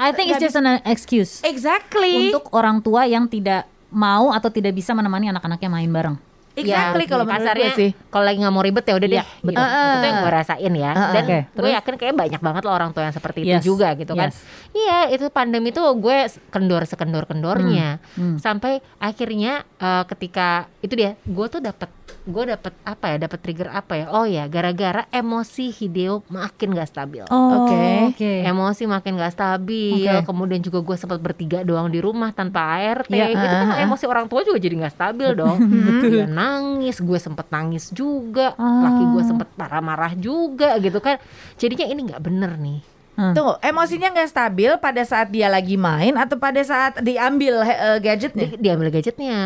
I 0.00 0.16
think 0.16 0.32
it's 0.32 0.40
just 0.40 0.56
an 0.56 0.80
excuse 0.88 1.44
Exactly. 1.44 2.32
untuk 2.32 2.48
orang 2.56 2.80
tua 2.80 3.04
yang 3.04 3.28
tidak 3.28 3.68
mau 3.92 4.32
atau 4.32 4.48
tidak 4.48 4.72
bisa 4.72 4.96
menemani 4.96 5.28
anak-anaknya 5.28 5.68
main 5.68 5.92
bareng. 5.92 6.16
Exactly 6.56 7.04
kalau 7.04 7.22
menurut 7.22 7.42
kasarnya 7.42 7.70
sih. 7.74 7.90
kalau 8.08 8.24
lagi 8.24 8.38
nggak 8.38 8.50
mau 8.50 8.62
ribet 8.62 8.84
ya 8.84 8.94
udah 8.94 9.08
deh 9.08 9.16
Iya, 9.16 9.24
gitu. 9.26 9.44
betul. 9.44 9.66
itu 9.66 10.06
yang 10.06 10.16
gue 10.16 10.32
rasain 10.32 10.72
ya 10.72 10.92
Uh-uh. 10.92 11.12
dan 11.12 11.22
Oke, 11.24 11.38
gue 11.52 11.70
yakin 11.72 11.94
kayak 11.96 12.14
banyak 12.16 12.40
banget 12.40 12.62
loh 12.62 12.72
orang 12.72 12.90
tua 12.90 13.02
yang 13.02 13.12
seperti 13.12 13.38
itu 13.42 13.50
Yes, 13.52 13.62
juga 13.62 13.88
gitu 13.92 14.12
kan 14.12 14.30
yes. 14.30 14.38
iya 14.72 14.98
itu 15.08 15.26
pandemi 15.28 15.68
tuh 15.68 15.90
gue 15.92 16.18
kendor 16.48 16.82
sekendor 16.84 17.24
kendornya 17.24 17.98
Hmm, 18.14 18.22
hmm. 18.24 18.36
sampai 18.38 18.72
akhirnya 18.96 19.52
eh, 19.76 20.04
ketika 20.06 20.48
itu 20.78 20.94
dia 20.94 21.18
gue 21.20 21.46
tuh 21.48 21.58
dapat 21.58 21.90
gue 22.24 22.44
dapat 22.46 22.72
apa 22.82 23.04
ya 23.06 23.16
dapat 23.18 23.38
trigger 23.38 23.68
apa 23.68 23.92
ya 23.94 24.06
oh 24.10 24.24
ya 24.24 24.44
gara-gara 24.44 25.04
emosi 25.08 25.68
Hideo 25.68 26.24
makin 26.26 26.72
gak 26.72 26.88
stabil 26.88 27.20
Oh, 27.26 27.64
Oke. 27.64 27.84
oke. 28.10 28.32
emosi 28.42 28.84
makin 28.84 29.14
gak 29.14 29.32
stabil 29.32 30.08
Oke. 30.08 30.24
kemudian 30.24 30.60
juga 30.60 30.80
gue 30.80 30.94
sempat 30.94 31.18
bertiga 31.18 31.60
doang 31.60 31.88
di 31.88 31.98
rumah 31.98 32.30
tanpa 32.30 32.60
ART 32.74 33.08
Iya, 33.08 33.28
itu 33.30 33.40
kan 33.42 33.60
ah, 33.62 33.72
ah. 33.74 33.82
emosi 33.82 34.04
orang 34.04 34.24
tua 34.24 34.40
juga 34.40 34.56
jadi 34.56 34.74
nggak 34.74 34.94
stabil 34.94 35.30
dong 35.42 35.56
dia 36.02 36.24
nangis 36.24 36.96
gue 36.98 37.18
sempet 37.18 37.44
nangis 37.48 37.88
juga 37.90 38.52
Ah. 38.54 38.84
laki 38.84 39.04
gue 39.06 39.22
sempet 39.22 39.48
marah-marah 39.54 40.12
juga 40.14 40.76
gitu 40.78 40.98
kan 40.98 41.20
jadinya 41.56 41.84
ini 41.84 42.00
nggak 42.04 42.20
bener 42.20 42.56
nih 42.56 42.80
Tunggu, 43.14 43.54
emosinya 43.62 44.10
nggak 44.10 44.26
stabil 44.26 44.70
pada 44.78 45.02
saat 45.06 45.30
dia 45.30 45.46
lagi 45.46 45.78
main 45.78 46.18
atau 46.18 46.34
pada 46.34 46.58
saat 46.60 46.98
diambil 46.98 47.62
eh, 47.62 47.98
gadgetnya? 48.02 48.50
dia, 48.50 48.58
dia 48.58 48.70
ambil 48.74 48.90
gadgetnya 48.90 49.38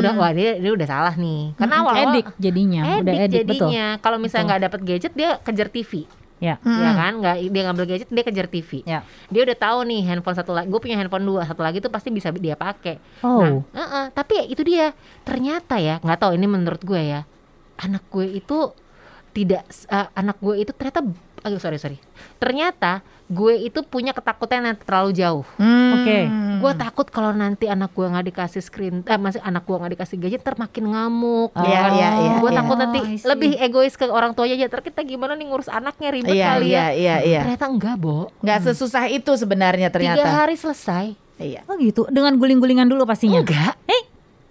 udah 0.00 0.12
wah 0.16 0.32
dia, 0.32 0.56
dia 0.56 0.72
udah 0.72 0.88
salah 0.88 1.14
nih. 1.14 1.52
Karena 1.54 1.74
Hmm, 1.76 1.82
awal-awal 1.84 2.12
edik 2.16 2.26
jadinya, 2.40 2.82
udah 2.98 3.14
edik 3.14 3.20
edik 3.20 3.40
betul. 3.44 3.68
jadinya. 3.68 3.86
Kalau 4.00 4.16
misalnya 4.16 4.46
nggak 4.48 4.62
dapet 4.66 4.80
gadget 4.82 5.12
dia 5.14 5.30
kejar 5.38 5.68
TV 5.68 5.92
Ya. 6.40 6.56
ya 6.64 6.90
kan? 6.96 7.12
Nggak 7.20 7.36
dia 7.52 7.62
ngambil 7.68 7.84
gadget 7.84 8.08
dia 8.08 8.24
kejar 8.24 8.46
TV 8.48 8.70
Ya. 8.88 9.04
dia 9.28 9.40
udah 9.44 9.56
tahu 9.60 9.78
nih 9.84 10.00
handphone 10.08 10.32
satu 10.32 10.56
lagi 10.56 10.72
gue 10.72 10.80
punya 10.80 10.96
handphone 10.96 11.28
dua 11.28 11.44
satu 11.44 11.60
lagi 11.60 11.84
tuh 11.84 11.92
pasti 11.92 12.08
bisa 12.08 12.32
dia 12.32 12.56
pakai. 12.56 12.96
Oh. 13.20 13.60
Nah, 13.76 13.84
uh-uh, 13.84 14.04
tapi 14.16 14.40
ya 14.40 14.44
itu 14.48 14.64
dia. 14.64 14.96
Ternyata 15.22 15.76
ya 15.76 16.00
nggak 16.00 16.16
tahu 16.16 16.32
ini 16.32 16.46
menurut 16.48 16.80
gue 16.80 16.96
ya 16.96 17.20
anak 17.76 18.08
gue 18.08 18.40
itu 18.40 18.72
tidak 19.30 19.62
uh, 19.92 20.08
anak 20.16 20.40
gue 20.42 20.54
itu 20.58 20.72
ternyata 20.74 21.04
aduh 21.40 21.56
sorry 21.56 21.76
sorry 21.76 21.96
ternyata 22.36 23.00
gue 23.26 23.62
itu 23.62 23.80
punya 23.82 24.10
ketakutan 24.10 24.64
yang 24.64 24.76
terlalu 24.76 25.10
jauh 25.12 25.44
Hmm. 25.54 25.94
Oke. 25.96 26.18
gue 26.58 26.72
takut 26.76 27.06
kalau 27.06 27.30
nanti 27.30 27.64
anak 27.64 27.90
gue 27.90 28.02
nggak 28.02 28.26
dikasih 28.26 28.58
screen 28.58 28.94
eh 29.02 29.16
masih 29.16 29.40
anak 29.40 29.62
gue 29.62 29.72
nggak 29.72 29.92
dikasih 29.94 30.16
gadget 30.16 30.40
ntar 30.40 30.56
makin 30.56 30.84
ngamuk 30.88 31.50
Oh. 31.50 31.62
Iya, 31.62 31.80
iya, 31.90 32.08
iya, 32.16 32.30
gue 32.36 32.46
iya. 32.46 32.58
takut 32.58 32.76
nanti 32.76 32.98
I 32.98 33.14
see. 33.14 33.24
lebih 33.24 33.52
egois 33.56 33.94
ke 33.94 34.04
orang 34.04 34.32
tuanya 34.32 34.56
aja 34.56 34.66
terus 34.68 34.84
kita 34.84 35.00
gimana 35.02 35.32
nih 35.32 35.46
ngurus 35.46 35.68
anaknya 35.68 36.08
ribet 36.10 36.32
Iya, 36.32 36.46
kali 36.48 36.66
iya, 36.66 36.76
ya 36.76 36.86
iya, 36.92 37.16
iya. 37.22 37.40
ternyata 37.42 37.66
enggak 37.66 37.96
bo 37.96 38.28
Nggak 38.40 38.58
sesusah 38.66 39.06
itu 39.08 39.30
sebenarnya 39.32 39.88
tiga 39.88 39.94
ternyata. 40.12 40.28
hari 40.36 40.54
selesai 40.54 41.06
Iya. 41.40 41.64
Oh 41.64 41.72
gitu, 41.74 42.04
dengan 42.06 42.36
guling-gulingan 42.36 42.84
dulu 42.84 43.08
pastinya. 43.08 43.40
enggak 43.40 43.72
Eh, 43.86 43.99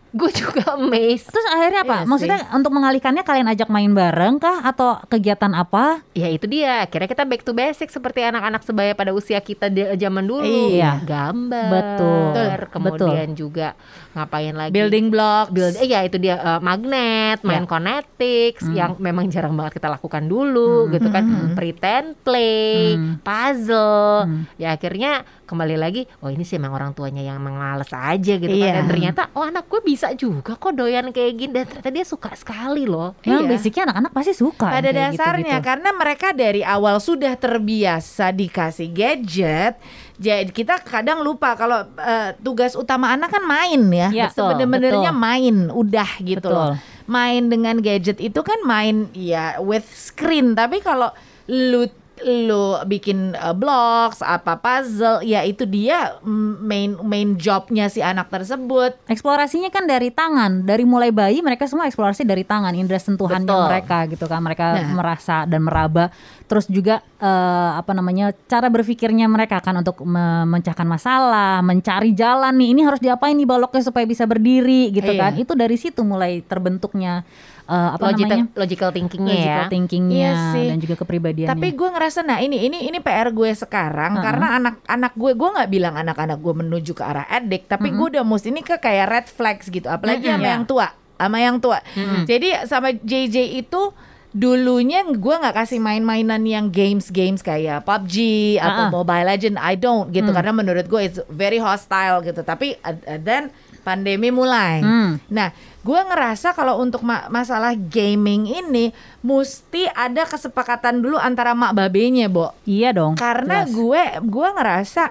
gue 0.09 0.31
juga 0.33 0.73
amazed 0.73 1.29
terus 1.29 1.47
akhirnya 1.47 1.81
apa? 1.83 1.97
Iya 1.99 2.07
Maksudnya 2.07 2.39
untuk 2.51 2.71
mengalihkannya 2.71 3.21
kalian 3.21 3.47
ajak 3.49 3.69
main 3.69 3.91
bareng 3.91 4.37
kah 4.37 4.63
atau 4.63 4.97
kegiatan 5.05 5.53
apa? 5.53 6.01
Ya 6.11 6.27
itu 6.27 6.45
dia, 6.45 6.83
akhirnya 6.83 7.05
kita 7.05 7.23
back 7.23 7.41
to 7.41 7.53
basic 7.53 7.87
seperti 7.87 8.21
anak-anak 8.21 8.61
sebaya 8.61 8.93
pada 8.93 9.11
usia 9.11 9.37
kita 9.37 9.67
di 9.67 9.85
zaman 9.95 10.25
dulu. 10.25 10.41
Iya. 10.73 11.01
Gambar. 11.03 11.69
Betul. 11.69 12.47
Kemudian 12.69 13.29
juga 13.33 13.77
ngapain 14.11 14.53
lagi? 14.53 14.73
Building 14.73 15.07
blocks. 15.09 15.51
Build, 15.51 15.75
eh, 15.77 15.87
ya 15.87 16.01
itu 16.01 16.17
dia 16.17 16.35
eh, 16.37 16.59
magnet, 16.59 17.41
main 17.41 17.63
Ya. 17.63 17.69
kinetics 17.69 18.63
yang 18.71 18.97
memang 18.97 19.27
jarang 19.27 19.53
banget 19.53 19.77
kita 19.77 19.89
lakukan 19.89 20.25
dulu 20.25 20.89
gitu 20.89 21.09
kan. 21.09 21.23
Pretend 21.53 22.17
play, 22.23 22.95
Hmm. 22.95 23.21
puzzle. 23.21 24.25
Hmm. 24.25 24.43
Ya 24.55 24.73
akhirnya 24.73 25.21
kembali 25.43 25.75
lagi, 25.75 26.05
oh 26.21 26.29
ini 26.29 26.45
sih 26.45 26.55
emang 26.55 26.71
orang 26.71 26.93
tuanya 26.93 27.19
yang 27.19 27.41
emang 27.41 27.57
males 27.57 27.89
aja 27.89 28.33
gitu 28.37 28.47
Iya. 28.47 28.69
kan. 28.69 28.75
Dan 28.77 28.85
ternyata 28.87 29.21
oh 29.33 29.43
anak 29.43 29.65
gue 29.65 29.81
bisa 29.81 29.98
juga 30.15 30.55
kok 30.55 30.71
doyan 30.71 31.11
kayak 31.11 31.33
gini 31.35 31.51
dan 31.51 31.67
ternyata 31.67 31.91
dia 31.91 32.05
suka 32.07 32.31
sekali 32.31 32.87
loh. 32.87 33.11
Memang 33.21 33.43
Iya. 33.43 33.51
basicnya 33.51 33.81
anak-anak 33.91 34.11
pasti 34.15 34.33
suka. 34.33 34.67
Pada 34.71 34.89
dasarnya 34.89 35.59
gitu-gitu. 35.59 35.67
karena 35.67 35.89
mereka 35.91 36.27
dari 36.31 36.61
awal 36.63 36.95
sudah 36.97 37.35
terbiasa 37.35 38.31
dikasih 38.31 38.87
gadget, 38.89 39.75
jadi 40.15 40.47
kita 40.47 40.79
kadang 40.79 41.19
lupa 41.19 41.53
kalau 41.53 41.83
eh, 41.95 42.31
tugas 42.39 42.73
utama 42.73 43.11
anak 43.11 43.35
kan 43.35 43.43
main 43.43 43.81
ya. 43.91 44.07
Ya, 44.09 44.27
Sebenarnya 44.31 45.11
main, 45.11 45.67
udah 45.67 46.09
gitu 46.23 46.47
loh. 46.47 46.73
Betul. 46.79 46.87
Main 47.09 47.49
dengan 47.49 47.75
gadget 47.81 48.21
itu 48.21 48.39
kan 48.39 48.61
main 48.63 49.09
ya 49.11 49.57
with 49.59 49.83
screen, 49.89 50.53
tapi 50.53 50.77
kalau 50.79 51.09
lu 51.49 51.89
lu 52.21 52.75
bikin 52.83 53.31
uh, 53.33 53.51
blocks 53.51 54.19
apa 54.19 54.55
puzzle 54.55 55.21
ya 55.21 55.41
itu 55.41 55.63
dia 55.63 56.19
main 56.59 56.99
main 56.99 57.35
jobnya 57.35 57.87
si 57.87 57.99
anak 57.99 58.27
tersebut 58.27 58.95
Eksplorasinya 59.07 59.69
kan 59.69 59.83
dari 59.83 60.09
tangan, 60.09 60.63
dari 60.63 60.83
mulai 60.83 61.09
bayi 61.09 61.39
mereka 61.39 61.65
semua 61.65 61.85
eksplorasi 61.85 62.23
dari 62.23 62.43
tangan, 62.43 62.71
indera 62.73 62.97
sentuhannya 62.97 63.47
Betul. 63.47 63.65
mereka 63.67 63.97
gitu 64.07 64.25
kan, 64.25 64.39
mereka 64.39 64.65
Nah. 64.69 64.93
merasa 64.93 65.43
dan 65.43 65.63
meraba. 65.63 66.11
Terus 66.45 66.65
juga 66.65 67.01
eh, 67.19 67.71
apa 67.75 67.91
namanya 67.91 68.31
cara 68.47 68.67
berpikirnya 68.67 69.27
mereka 69.27 69.59
kan 69.59 69.75
untuk 69.75 69.99
memecahkan 70.01 70.87
masalah, 70.87 71.59
mencari 71.59 72.15
jalan 72.15 72.55
nih, 72.55 72.69
ini 72.71 72.81
harus 72.81 72.99
diapain 72.99 73.35
nih 73.35 73.43
baloknya 73.43 73.83
supaya 73.83 74.07
bisa 74.07 74.23
berdiri 74.23 74.87
gitu 74.89 75.11
Iya. 75.11 75.19
kan. 75.19 75.31
Itu 75.35 75.53
dari 75.53 75.75
situ 75.75 75.99
mulai 76.01 76.39
terbentuknya 76.41 77.27
eh, 77.69 77.89
apa 77.91 78.03
logical, 78.03 78.25
namanya 78.35 78.45
logical 78.55 78.89
thinkingnya 78.89 79.29
ya. 79.29 79.37
logical 79.37 79.65
thinkingnya 79.69 80.17
Iya 80.17 80.33
sih. 80.51 80.67
dan 80.67 80.77
juga 80.79 80.95
kepribadiannya. 80.97 81.51
Tapi 81.51 81.67
gue 81.71 81.89
ngerasa 81.89 82.19
nah 82.21 82.37
ini 82.37 82.57
ini 82.61 82.79
ini 82.83 82.97
PR 82.97 83.29
gue 83.29 83.49
sekarang 83.53 84.11
Uh-uh. 84.11 84.25
karena 84.25 84.47
anak-anak 84.57 85.13
gue 85.13 85.31
gue 85.33 85.49
nggak 85.51 85.69
bilang 85.69 85.95
anak-anak 85.95 86.37
gue 86.37 86.53
menuju 86.55 86.91
ke 86.91 87.03
arah 87.03 87.25
addict, 87.25 87.65
tapi 87.67 87.89
gue 87.91 88.07
udah 88.09 88.23
mesti 88.23 88.49
ini 88.49 88.61
ke 88.61 88.75
kayak 88.75 89.05
red 89.07 89.27
flags 89.27 89.67
gitu, 89.67 89.85
apalagi 89.85 90.25
Mm-mm. 90.25 90.33
sama 90.33 90.43
Iya. 90.43 90.51
yang 90.51 90.63
tua, 90.65 90.87
sama 91.15 91.37
yang 91.37 91.57
tua. 91.57 91.77
Jadi 92.23 92.47
sama 92.65 92.89
JJ 92.91 93.35
itu 93.59 93.93
dulunya 94.29 95.01
gue 95.03 95.35
nggak 95.35 95.55
kasih 95.55 95.79
main-mainan 95.79 96.41
yang 96.43 96.69
games-games 96.69 97.41
kayak 97.41 97.81
PUBG 97.81 98.15
atau 98.57 98.83
Uh-uh. 98.85 98.93
Mobile 98.95 99.25
Legend, 99.27 99.57
I 99.57 99.73
don't 99.73 100.09
gitu 100.09 100.25
Hmm. 100.25 100.37
karena 100.37 100.51
menurut 100.51 100.85
gue 100.85 101.01
it's 101.01 101.17
very 101.27 101.57
hostile 101.57 102.21
gitu. 102.21 102.39
Tapi 102.39 102.77
uh, 102.79 102.93
uh, 102.95 103.17
then 103.17 103.49
pandemi 103.89 104.29
mulai. 104.29 104.79
Hmm. 104.79 105.17
Nah, 105.27 105.49
gue 105.79 105.99
ngerasa 105.99 106.51
kalau 106.51 106.77
untuk 106.77 107.01
ma- 107.01 107.25
masalah 107.27 107.73
gaming 107.73 108.45
ini 108.45 108.93
mesti 109.19 109.89
ada 109.89 110.23
kesepakatan 110.23 110.99
dulu 110.99 111.17
antara 111.17 111.51
mak 111.51 111.73
babenya, 111.73 112.25
Bo. 112.25 112.53
Iya 112.63 112.91
dong. 112.91 113.13
Karena 113.15 113.63
jelas. 113.63 113.73
gue 113.73 114.01
gue 114.23 114.47
ngerasa 114.51 115.03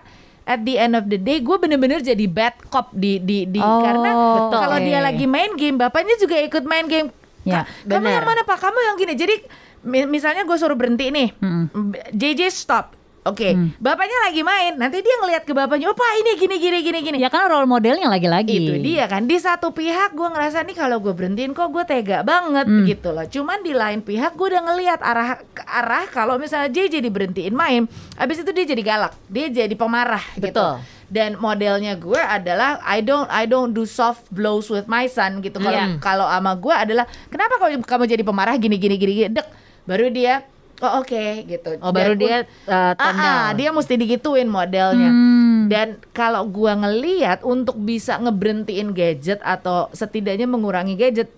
at 0.44 0.60
the 0.60 0.74
end 0.76 0.94
of 0.94 1.04
the 1.04 1.16
day 1.16 1.38
gue 1.38 1.56
bener-bener 1.56 2.00
jadi 2.00 2.24
bad 2.24 2.56
cop 2.66 2.88
di 2.90 3.18
di 3.18 3.44
di 3.44 3.58
Oh, 3.58 3.80
karena 3.80 4.10
betul. 4.14 4.60
kalau 4.60 4.78
dia 4.78 4.98
lagi 4.98 5.24
main 5.24 5.52
game 5.54 5.76
bapaknya 5.76 6.16
juga 6.16 6.38
ikut 6.38 6.62
main 6.62 6.86
game. 6.86 7.10
Ya, 7.42 7.62
Ka- 7.62 7.68
kamu 7.88 8.00
bener. 8.00 8.14
yang 8.14 8.26
mana 8.26 8.42
Pak? 8.42 8.58
Kamu 8.58 8.78
yang 8.78 8.96
gini. 8.96 9.14
Jadi 9.14 9.34
mi- 9.80 10.06
misalnya 10.06 10.42
gue 10.42 10.54
suruh 10.54 10.74
berhenti 10.74 11.08
nih. 11.08 11.32
Mm-mm. 11.38 11.94
JJ 12.10 12.48
stop. 12.48 12.97
Oke, 13.28 13.52
Hmm. 13.52 13.76
bapaknya 13.76 14.18
lagi 14.24 14.40
main. 14.40 14.72
Nanti 14.74 14.98
dia 14.98 15.14
ngelihat 15.18 15.44
ke 15.44 15.52
bapaknya, 15.52 15.86
"Oh, 15.86 15.94
Pak, 15.94 16.10
ini 16.18 16.32
gini 16.34 16.56
gini 16.56 16.78
gini 16.80 16.98
gini." 17.02 17.18
Ya 17.18 17.28
kan 17.28 17.44
role 17.44 17.64
modelnya 17.64 18.08
lagi-lagi. 18.08 18.56
Itu 18.58 18.74
dia 18.80 19.04
kan 19.04 19.24
di 19.24 19.36
satu 19.36 19.70
pihak 19.70 20.12
gue 20.12 20.28
ngerasa 20.28 20.64
nih 20.64 20.74
kalau 20.74 20.98
gue 20.98 21.12
berhentiin 21.12 21.52
kok 21.52 21.68
gue 21.68 21.84
tega 21.84 22.20
banget 22.22 22.64
Hmm. 22.64 22.84
gitu 22.84 23.12
loh. 23.12 23.22
Cuman 23.22 23.60
di 23.60 23.72
lain 23.72 24.00
pihak 24.00 24.32
gue 24.32 24.46
udah 24.48 24.62
ngelihat 24.64 25.00
arah 25.00 25.38
arah 25.62 26.08
kalau 26.08 26.34
misalnya 26.34 26.68
JJ 26.68 26.98
diberhentiin 27.00 27.52
main, 27.52 27.84
abis 28.14 28.40
itu 28.40 28.50
dia 28.50 28.64
jadi 28.66 28.82
galak, 28.82 29.12
dia 29.26 29.46
jadi 29.46 29.74
pemarah 29.74 30.24
gitu. 30.34 30.48
Betul. 30.48 30.80
Dan 31.08 31.36
modelnya 31.36 31.96
gue 31.96 32.20
adalah 32.20 32.84
I 32.84 33.00
don't 33.00 33.28
I 33.28 33.44
don't 33.44 33.72
do 33.72 33.84
soft 33.84 34.28
blows 34.28 34.68
with 34.68 34.84
my 34.86 35.04
son 35.06 35.40
gitu. 35.40 35.56
Kalau 35.56 35.72
Iya. 35.74 35.96
kalau 35.98 36.24
sama 36.24 36.52
gue 36.52 36.74
adalah 36.74 37.04
kenapa 37.26 37.56
kamu 37.56 37.80
kamu 37.80 38.04
jadi 38.06 38.22
pemarah 38.22 38.56
gini 38.56 38.76
gini 38.76 38.96
gini, 38.96 39.12
gini. 39.16 39.30
dek 39.32 39.48
baru 39.84 40.12
dia 40.12 40.44
oh 40.80 41.02
oke 41.02 41.24
gitu. 41.44 41.78
Oh 41.82 41.90
baru 41.90 42.14
Dan 42.14 42.22
dia 42.22 42.36
uh, 42.66 42.92
Ah, 42.92 42.92
tone 42.94 43.18
ah, 43.18 43.48
dia 43.52 43.70
mesti 43.70 43.94
digituin 43.94 44.46
modelnya. 44.46 45.10
Hmm. 45.10 45.66
Dan 45.68 45.88
kalau 46.10 46.48
gua 46.48 46.78
ngeliat 46.78 47.44
untuk 47.44 47.76
bisa 47.76 48.16
ngeberhentiin 48.16 48.94
gadget 48.94 49.42
atau 49.42 49.92
setidaknya 49.92 50.48
mengurangi 50.48 50.94
gadget 50.94 51.28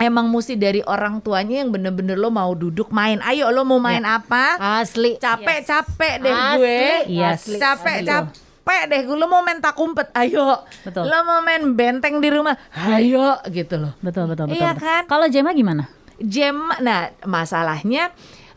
Emang 0.00 0.32
mesti 0.32 0.56
dari 0.56 0.80
orang 0.80 1.20
tuanya 1.20 1.60
yang 1.60 1.76
bener-bener 1.76 2.16
lo 2.16 2.32
mau 2.32 2.56
duduk 2.56 2.88
main 2.88 3.20
Ayo 3.20 3.52
lo 3.52 3.68
mau 3.68 3.76
main 3.76 4.00
apa? 4.00 4.56
Asli. 4.80 5.20
Capek-capek 5.20 6.24
deh 6.24 6.32
Asli. 6.32 6.56
gue 6.56 6.80
Yes. 7.20 7.44
Capek-capek 7.60 8.82
deh 8.88 9.00
gue 9.04 9.12
Lo 9.12 9.28
mau 9.28 9.44
main 9.44 9.60
tak 9.60 9.76
umpet 9.76 10.08
Ayo 10.16 10.64
Betul. 10.88 11.04
Lo 11.04 11.20
mau 11.28 11.44
main 11.44 11.60
benteng 11.76 12.16
di 12.16 12.32
rumah 12.32 12.56
Ayo 12.72 13.44
gitu 13.52 13.76
loh 13.76 13.92
Betul 14.00 14.24
betul 14.24 14.48
betul. 14.48 14.56
Iya 14.56 14.72
betul. 14.72 14.88
kan? 14.88 15.02
Kalau 15.04 15.26
Jema 15.28 15.52
gimana? 15.52 15.84
Jema, 16.16 16.80
nah 16.80 17.12
masalahnya 17.28 18.08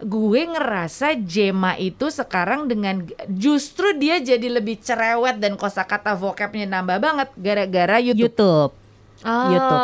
gue 0.04 0.42
ngerasa 0.44 1.16
Jema 1.24 1.80
itu 1.80 2.12
sekarang 2.12 2.68
dengan 2.68 3.08
justru 3.32 3.96
dia 3.96 4.20
jadi 4.20 4.52
lebih 4.52 4.80
cerewet 4.84 5.40
dan 5.40 5.56
kosakata 5.56 6.14
vocabnya 6.14 6.68
nambah 6.68 7.00
banget 7.00 7.30
gara-gara 7.40 7.98
YouTube. 8.04 8.28
YouTube. 8.28 8.83
Oh. 9.24 9.50
YouTube. 9.50 9.84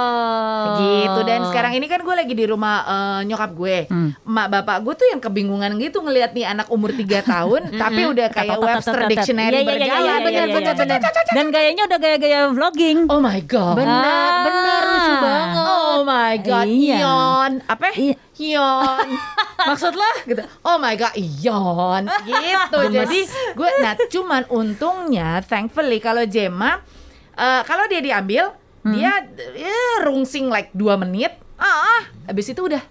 Gitu 0.77 1.19
dan 1.24 1.39
sekarang 1.46 1.74
ini 1.74 1.86
kan 1.86 2.00
gue 2.00 2.12
lagi 2.12 2.34
di 2.34 2.46
rumah 2.46 2.75
eh, 2.81 3.19
nyokap 3.25 3.51
gue, 3.51 3.77
Hmm. 3.88 4.12
mak 4.24 4.48
bapak 4.50 4.84
gue 4.84 4.93
tuh 4.96 5.08
yang 5.08 5.19
kebingungan 5.19 5.72
gitu 5.77 6.00
ngelihat 6.00 6.31
nih 6.31 6.46
anak 6.46 6.67
umur 6.67 6.91
3 6.91 7.24
tahun 7.34 7.62
tapi 7.74 8.01
udah 8.05 8.27
kayak 8.29 8.58
Webster. 8.58 9.08
Dictionary 9.08 9.60
Iya, 9.60 9.63
iya, 9.63 9.74
iya, 9.74 9.75
berjalan 9.89 10.19
bener 10.22 10.46
bener 10.51 10.74
bener. 10.75 11.00
Dan 11.29 11.46
gayanya 11.50 11.84
udah 11.86 11.98
gaya-gaya 11.98 12.39
vlogging. 12.50 13.08
Oh 13.08 13.17
my 13.17 13.39
god. 13.41 13.75
Benar, 13.75 14.03
Ah. 14.29 14.43
benar 14.43 14.81
lucu 14.86 15.13
banget. 15.17 15.58
Oh 15.58 15.77
Oh 15.89 16.03
my 16.05 16.36
god. 16.39 16.65
Ion. 16.69 17.51
Apa? 17.65 17.91
Ion. 18.38 19.08
Maksud 19.69 19.91
lo 19.91 20.10
gitu. 20.24 20.43
Oh 20.62 20.77
my 20.77 20.96
god, 20.96 21.12
Ion. 21.13 22.03
Gitu. 22.24 22.79
Jadi 22.98 23.19
gue 23.51 23.69
nah 23.79 23.93
cuman 24.00 24.43
untungnya 24.48 25.41
thankfully 25.41 25.98
kalau 25.98 26.24
Jema 26.24 26.79
eh, 27.34 27.62
kalau 27.63 27.84
dia 27.88 28.00
diambil 28.00 28.53
Hmm. 28.79 28.93
dia 28.95 29.12
ya, 29.55 30.07
rungsing 30.07 30.48
like 30.48 30.71
2 30.71 30.95
menit. 30.95 31.36
Ah, 31.59 32.07
habis 32.24 32.48
itu 32.48 32.62
udah 32.63 32.83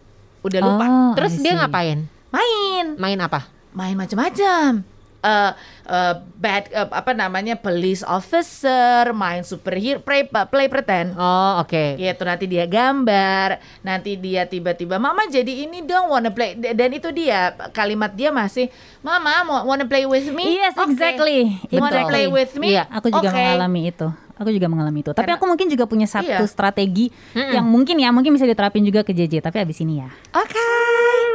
udah 0.45 0.61
lupa. 0.61 0.85
Oh, 0.87 1.12
Terus 1.16 1.40
dia 1.40 1.57
ngapain? 1.57 2.04
Main, 2.28 2.87
Main 3.00 3.18
apa? 3.25 3.49
main 3.73 3.95
macam-macam. 3.95 4.83
Eh 5.18 5.50
eh, 5.90 6.14
bad 6.38 6.64
eh, 6.71 6.88
apa 6.95 7.11
namanya 7.11 7.59
police 7.59 8.07
officer, 8.07 9.11
main 9.11 9.42
superhero, 9.42 9.99
play, 9.99 10.23
play 10.28 10.66
pretend. 10.71 11.18
Oh, 11.18 11.59
oke. 11.59 11.99
Gitu 11.99 12.23
nanti 12.23 12.47
dia 12.47 12.71
gambar, 12.71 13.59
nanti 13.83 14.14
dia 14.14 14.47
tiba-tiba 14.47 15.02
mama 15.02 15.26
jadi 15.26 15.66
ini 15.66 15.83
dong 15.83 16.12
wanna 16.14 16.30
play 16.30 16.54
dan 16.54 16.90
itu 16.95 17.11
dia 17.11 17.50
kalimat 17.75 18.14
dia 18.14 18.30
masih 18.30 18.71
mama 19.02 19.42
mau 19.42 19.66
wanna 19.66 19.90
play 19.90 20.07
with 20.07 20.30
me? 20.30 20.54
Yes, 20.54 20.78
Oke. 20.78 20.95
exactly. 20.95 21.50
Wanna 21.75 22.07
play 22.07 22.26
with 22.30 22.54
me? 22.54 22.78
Iya, 22.78 22.87
Aku 22.87 23.11
juga 23.11 23.28
Oke. 23.30 23.38
mengalami 23.42 23.90
itu. 23.90 24.09
Aku 24.38 24.49
juga 24.49 24.66
mengalami 24.66 25.02
itu. 25.02 25.11
Tapi 25.11 25.18
Karena- 25.21 25.37
aku 25.37 25.45
mungkin 25.45 25.66
juga 25.66 25.85
punya 25.85 26.07
satu 26.07 26.30
Iya. 26.30 26.47
strategi 26.47 27.11
yang 27.35 27.66
mungkin 27.66 27.99
ya, 27.99 28.09
mungkin 28.11 28.33
bisa 28.33 28.47
diterapin 28.47 28.83
juga 28.83 29.02
ke 29.02 29.11
JJ. 29.11 29.42
Tapi 29.42 29.59
abis 29.59 29.83
ini 29.83 29.99
ya. 29.99 30.09
Oke. 30.33 31.28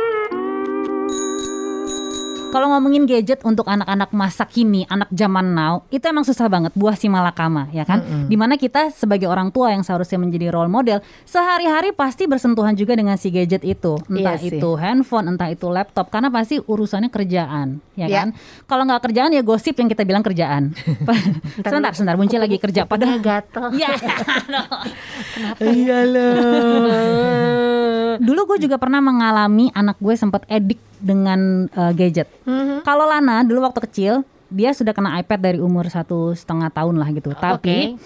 Kalau 2.54 2.70
ngomongin 2.70 3.10
gadget 3.10 3.42
untuk 3.42 3.66
anak-anak 3.66 4.14
masa 4.14 4.46
kini, 4.46 4.86
anak 4.86 5.10
zaman 5.10 5.52
now, 5.52 5.84
itu 5.90 6.06
emang 6.06 6.22
susah 6.22 6.46
banget 6.46 6.70
buah 6.78 6.94
si 6.94 7.10
malakama, 7.10 7.66
ya 7.74 7.82
kan? 7.82 8.30
Di 8.30 8.38
mana 8.38 8.56
kita 8.56 8.94
sebagai 8.94 9.26
orang 9.26 9.50
tua 9.50 9.74
yang 9.74 9.82
seharusnya 9.82 10.22
menjadi 10.22 10.54
role 10.54 10.70
model, 10.70 11.02
sehari-hari 11.26 11.92
pasti 11.92 12.30
bersentuhan 12.30 12.78
juga 12.78 12.94
dengan 12.94 13.18
si 13.18 13.34
gadget 13.34 13.66
itu, 13.66 13.98
entah 14.06 14.38
Iya 14.38 14.54
sih. 14.54 14.62
itu 14.62 14.70
handphone, 14.78 15.34
entah 15.34 15.50
itu 15.50 15.66
laptop, 15.66 16.14
karena 16.14 16.30
pasti 16.30 16.62
urusannya 16.62 17.10
kerjaan, 17.10 17.82
ya 17.98 18.06
Iya. 18.06 18.18
kan? 18.22 18.28
Kalau 18.70 18.86
nggak 18.86 19.02
kerjaan 19.02 19.34
ya 19.34 19.42
gosip 19.42 19.74
yang 19.74 19.90
kita 19.90 20.06
bilang 20.06 20.22
kerjaan. 20.22 20.78
sebentar, 21.66 21.98
sebentar, 21.98 22.14
Bunci 22.14 22.38
lagi 22.38 22.62
kerja, 22.62 22.86
padahal 22.86 23.18
gatel. 23.18 23.74
Ya. 23.82 23.90
Iyalah. 25.58 27.63
Dulu 28.20 28.56
gue 28.56 28.68
juga 28.68 28.76
pernah 28.78 29.00
mengalami 29.00 29.72
anak 29.72 29.98
gue 29.98 30.14
sempat 30.14 30.44
edik 30.46 30.78
dengan 31.00 31.66
uh, 31.74 31.92
gadget. 31.92 32.28
Kalau 32.84 33.06
Lana 33.06 33.42
dulu 33.42 33.64
waktu 33.64 33.80
kecil 33.90 34.14
dia 34.48 34.70
sudah 34.72 34.94
kena 34.94 35.18
iPad 35.18 35.40
dari 35.42 35.60
umur 35.60 35.90
satu 35.90 36.38
setengah 36.38 36.70
tahun 36.70 37.02
lah 37.02 37.10
gitu. 37.12 37.34
Tapi 37.34 37.98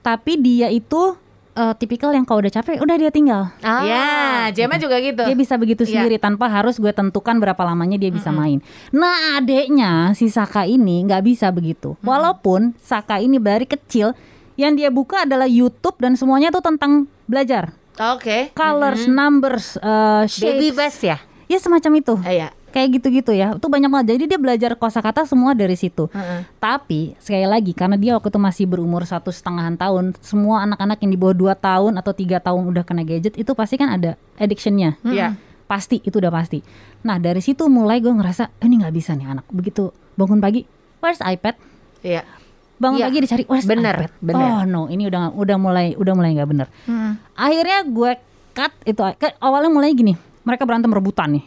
tapi 0.00 0.32
dia 0.38 0.70
itu 0.70 1.18
uh, 1.56 1.74
tipikal 1.74 2.14
yang 2.14 2.22
kalau 2.22 2.44
udah 2.44 2.52
capek 2.52 2.78
udah 2.78 2.94
dia 2.94 3.10
tinggal. 3.10 3.50
Ah. 3.64 3.82
Ya, 3.82 4.06
Jema 4.54 4.78
juga 4.78 5.00
gitu. 5.02 5.24
Dia 5.26 5.34
bisa 5.34 5.58
begitu 5.58 5.82
Iya. 5.82 6.06
sendiri 6.06 6.16
tanpa 6.20 6.46
harus 6.46 6.78
gue 6.78 6.92
tentukan 6.92 7.40
berapa 7.42 7.58
lamanya 7.64 7.98
dia 7.98 8.12
bisa 8.12 8.30
main. 8.30 8.62
Nah 8.94 9.40
adeknya 9.40 10.14
si 10.14 10.30
Saka 10.30 10.68
ini 10.68 11.02
nggak 11.08 11.22
bisa 11.26 11.50
begitu. 11.50 11.98
Walaupun 12.06 12.76
Saka 12.78 13.18
ini 13.18 13.42
dari 13.42 13.66
kecil 13.66 14.14
yang 14.54 14.72
dia 14.78 14.88
buka 14.88 15.26
adalah 15.26 15.44
YouTube 15.44 15.98
dan 15.98 16.14
semuanya 16.14 16.48
tuh 16.48 16.62
tentang 16.62 17.10
belajar. 17.26 17.74
Oke. 17.96 18.52
Colors, 18.52 19.08
numbers, 19.08 19.80
uh, 19.80 20.24
Baby 20.28 20.70
shapes. 20.72 20.76
best 20.76 21.00
ya? 21.02 21.16
Ya 21.46 21.58
semacam 21.58 21.92
itu. 21.96 22.14
Iya. 22.20 22.50
Kayak 22.68 23.00
gitu-gitu 23.00 23.32
ya. 23.32 23.56
Itu 23.56 23.72
banyak 23.72 23.88
banget. 23.88 24.06
Jadi 24.18 24.24
dia 24.28 24.36
belajar 24.36 24.76
kosakata 24.76 25.24
semua 25.24 25.56
dari 25.56 25.78
situ. 25.80 26.12
Heeh. 26.12 26.44
Tapi 26.60 27.16
sekali 27.16 27.48
lagi 27.48 27.72
karena 27.72 27.96
dia 27.96 28.12
waktu 28.12 28.28
itu 28.28 28.36
masih 28.36 28.64
berumur 28.68 29.06
satu 29.08 29.32
setengahan 29.32 29.80
tahun, 29.80 30.12
semua 30.20 30.66
anak-anak 30.68 31.00
yang 31.00 31.10
di 31.14 31.18
bawah 31.18 31.32
2 31.32 31.56
tahun 31.56 31.92
atau 31.96 32.12
tiga 32.12 32.36
tahun 32.36 32.68
udah 32.68 32.84
kena 32.84 33.00
gadget 33.00 33.32
itu 33.40 33.48
pasti 33.56 33.80
kan 33.80 33.96
ada 33.96 34.20
addictionnya. 34.36 35.00
Iya. 35.08 35.40
Pasti 35.64 36.04
itu 36.04 36.20
udah 36.20 36.28
pasti. 36.28 36.60
Nah 37.00 37.16
dari 37.16 37.40
situ 37.40 37.64
mulai 37.66 38.04
gue 38.04 38.12
ngerasa 38.12 38.52
"Eh, 38.60 38.68
ini 38.68 38.84
nggak 38.84 38.92
bisa 38.92 39.16
nih 39.16 39.24
anak. 39.24 39.46
Begitu 39.48 39.88
bangun 40.14 40.38
pagi, 40.38 40.68
where's 41.00 41.22
iPad? 41.24 41.56
Iya. 42.04 42.22
Bangun 42.76 43.00
Iya, 43.00 43.06
pagi 43.08 43.18
dicari 43.24 43.42
where's 43.48 43.64
bener, 43.64 43.96
iPad? 43.96 44.12
bener. 44.20 44.48
Oh 44.52 44.62
no, 44.62 44.82
ini 44.86 45.08
udah 45.08 45.32
udah 45.32 45.56
mulai 45.56 45.96
udah 45.96 46.12
mulai 46.12 46.36
nggak 46.36 46.48
bener. 46.48 46.66
Akhirnya 47.32 47.84
gue 47.84 48.10
cut 48.52 48.72
itu 48.84 49.00
awalnya 49.38 49.70
mulai 49.70 49.92
gini. 49.92 50.12
Mereka 50.44 50.62
berantem 50.62 50.92
rebutan 50.92 51.40
nih. 51.40 51.44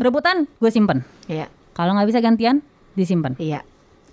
Rebutan 0.00 0.48
gue 0.48 0.70
simpen. 0.70 1.04
Iya. 1.28 1.46
Kalau 1.72 1.92
nggak 1.92 2.08
bisa 2.08 2.20
gantian 2.20 2.60
disimpan, 2.92 3.32
Iya. 3.36 3.64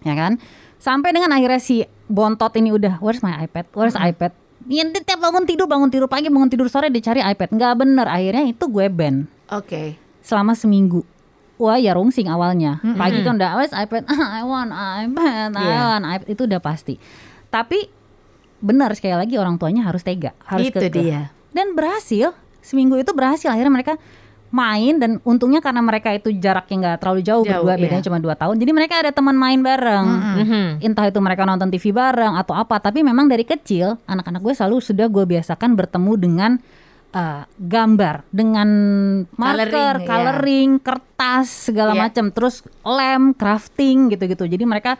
ya 0.01 0.13
kan? 0.16 0.39
Sampai 0.80 1.12
dengan 1.12 1.36
akhirnya 1.36 1.60
si 1.60 1.84
bontot 2.08 2.56
ini 2.56 2.72
udah, 2.72 3.04
where's 3.04 3.19
my 3.19 3.36
iPad? 3.43 3.67
Where's 3.76 3.95
iPad? 3.95 4.32
Ya, 4.63 4.88
dia 4.88 5.04
tiap 5.04 5.19
bangun 5.19 5.43
tidur, 5.43 5.67
bangun 5.67 5.91
tidur 5.91 6.08
pagi, 6.08 6.32
bangun 6.32 6.48
tidur 6.48 6.72
sore 6.72 6.88
dicari 6.88 7.19
iPad. 7.19 7.52
Nggak 7.52 7.74
bener, 7.76 8.08
akhirnya 8.08 8.48
itu 8.48 8.63
gue 8.63 8.88
ban 8.88 9.28
Oke. 9.50 10.00
selama 10.22 10.56
seminggu. 10.56 11.04
Wah 11.60 11.76
ya 11.76 11.91
rungsing 11.91 12.26
awalnya. 12.26 12.80
Pagi 12.95 13.19
kan 13.19 13.36
udah, 13.36 13.60
where's 13.60 13.76
iPad? 13.76 14.08
I 14.39 14.41
want 14.41 14.72
iPad, 14.72 15.52
I 15.54 15.60
Iya. 15.60 15.80
want 15.91 16.06
iPad. 16.08 16.28
Itu 16.32 16.48
udah 16.48 16.62
pasti. 16.63 16.95
Tapi 17.48 17.84
benar 18.60 18.95
sekali 18.95 19.13
lagi 19.13 19.36
orang 19.36 19.56
tuanya 19.56 19.84
harus 19.84 20.00
tega, 20.00 20.32
harus 20.43 20.72
Itu 20.72 20.80
kekeh. 20.80 20.91
dia. 20.91 21.22
Dan 21.52 21.76
berhasil, 21.76 22.32
seminggu 22.60 22.95
itu 22.95 23.12
berhasil. 23.12 23.52
Akhirnya 23.52 23.72
mereka 23.72 24.00
main 24.50 24.98
dan 24.98 25.22
untungnya 25.22 25.62
karena 25.62 25.78
mereka 25.78 26.10
itu 26.10 26.34
jaraknya 26.34 26.76
nggak 26.80 26.98
terlalu 27.04 27.22
jauh, 27.22 27.43
Jauh, 27.43 27.62
berdua 27.62 27.76
iya. 27.76 27.82
bedanya 27.86 28.04
cuma 28.04 28.17
dua 28.17 28.34
tahun. 28.34 28.56
Jadi 28.58 28.72
mereka 28.72 28.98
ada 28.98 29.12
teman 29.12 29.36
main 29.36 29.60
bareng. 29.60 30.08
Mhm. 30.41 30.65
Entah 30.82 31.06
itu 31.06 31.19
mereka 31.19 31.45
nonton 31.45 31.69
TV 31.69 31.91
bareng 31.91 32.34
atau 32.34 32.56
apa. 32.56 32.80
Tapi 32.80 33.04
memang 33.04 33.28
dari 33.28 33.43
kecil 33.43 34.00
anak-anak 34.06 34.41
gue 34.41 34.54
selalu 34.56 34.80
sudah 34.80 35.06
gue 35.06 35.28
biasakan 35.28 35.76
bertemu 35.76 36.13
dengan 36.15 36.52
uh, 37.12 37.43
gambar, 37.58 38.26
dengan 38.30 38.69
marker, 39.34 40.02
Coloring, 40.02 40.04
iya. 40.04 40.08
coloring, 40.08 40.69
kertas 40.82 41.48
segala 41.69 41.93
Iya. 41.98 42.02
macam. 42.08 42.26
Terus 42.32 42.62
lem, 42.82 43.34
crafting 43.34 44.13
gitu-gitu. 44.13 44.45
Jadi 44.45 44.63
mereka 44.65 44.98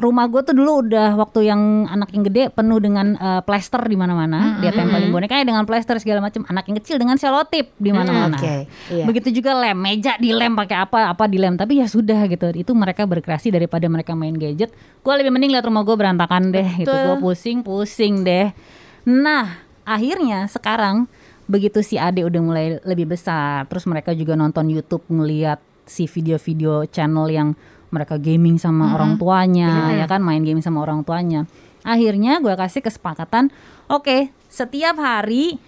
rumah 0.00 0.24
gue 0.32 0.40
tuh 0.40 0.56
dulu 0.56 0.80
udah 0.88 1.12
waktu 1.12 1.52
yang 1.52 1.84
anak 1.84 2.08
yang 2.16 2.24
gede 2.24 2.48
penuh 2.48 2.80
dengan 2.80 3.20
uh, 3.20 3.44
plester 3.44 3.84
di 3.84 4.00
mana-mana. 4.00 4.56
Dia 4.64 4.72
tempelin 4.72 5.12
bonekanya 5.12 5.44
dengan 5.44 5.68
plester 5.68 6.00
segala 6.00 6.24
macam. 6.24 6.40
Anak 6.48 6.72
yang 6.72 6.80
kecil 6.80 6.96
dengan 6.96 7.20
selotip 7.20 7.68
di 7.76 7.92
mana-mana. 7.92 8.32
Oke, 8.32 8.64
iya. 8.88 9.04
Begitu 9.04 9.42
juga 9.42 9.52
lem, 9.60 9.76
meja 9.76 10.16
dilem 10.16 10.56
pakai 10.56 10.88
apa, 10.88 11.12
apa 11.12 11.28
dilem. 11.28 11.58
Tapi 11.60 11.84
ya 11.84 11.86
sudah 11.90 12.16
gitu. 12.32 12.48
Itu 12.56 12.72
mereka 12.72 13.04
berkreasi 13.04 13.52
daripada 13.52 13.84
mereka 13.92 14.16
main 14.16 14.32
gadget. 14.40 14.72
Gue 15.04 15.12
lebih 15.20 15.36
mending 15.36 15.52
lihat 15.52 15.68
rumah 15.68 15.84
gue 15.84 15.96
berantakan 15.98 16.48
deh 16.48 16.80
gitu. 16.80 16.88
Betul. 16.88 17.04
Gue 17.04 17.16
pusing-pusing 17.20 18.24
deh. 18.24 18.56
Nah, 19.04 19.60
akhirnya 19.84 20.48
sekarang 20.48 21.12
begitu 21.50 21.82
si 21.82 21.98
Ade 21.98 22.22
udah 22.22 22.38
mulai 22.40 22.66
lebih 22.86 23.10
besar, 23.10 23.66
terus 23.66 23.82
mereka 23.84 24.14
juga 24.14 24.38
nonton 24.38 24.70
YouTube 24.70 25.02
ngeliat 25.10 25.58
si 25.82 26.06
video-video 26.06 26.86
channel 26.86 27.26
yang 27.26 27.58
mereka 27.90 28.14
gaming 28.22 28.54
sama 28.54 28.94
orang 28.94 29.18
tuanya, 29.18 29.90
ya 29.98 30.06
kan 30.06 30.22
main 30.22 30.46
gaming 30.46 30.62
sama 30.62 30.86
orang 30.86 31.02
tuanya. 31.02 31.50
Akhirnya 31.82 32.38
gue 32.38 32.54
kasih 32.54 32.86
kesepakatan, 32.86 33.50
oke, 33.90 34.30
setiap 34.46 34.94
hari 34.94 35.58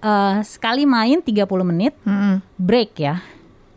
eh, 0.00 0.36
sekali 0.44 0.84
main 0.84 1.24
30 1.24 1.48
menit 1.64 1.96
Mm-mm. 2.04 2.44
break 2.60 3.00
ya. 3.00 3.24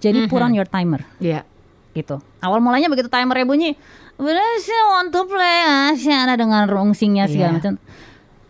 Jadi 0.04 0.28
put 0.28 0.43
on 0.43 0.52
your 0.52 0.67
timer 0.67 0.99
Iya. 1.23 1.47
gitu. 1.95 2.19
Awal 2.43 2.60
mulanya 2.60 2.91
begitu 2.91 3.08
timernya 3.08 3.47
bunyi, 3.47 3.71
sih 4.60 4.82
want 4.91 5.15
to 5.15 5.23
play, 5.23 5.63
sih 5.95 6.12
ada 6.12 6.36
dengan 6.36 6.67
rungsingnya 6.67 7.32
segala 7.32 7.56
Iya. 7.56 7.56
macam. 7.56 7.73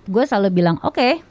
Gue 0.09 0.23
selalu 0.25 0.49
bilang, 0.49 0.77
oke, 0.81 1.21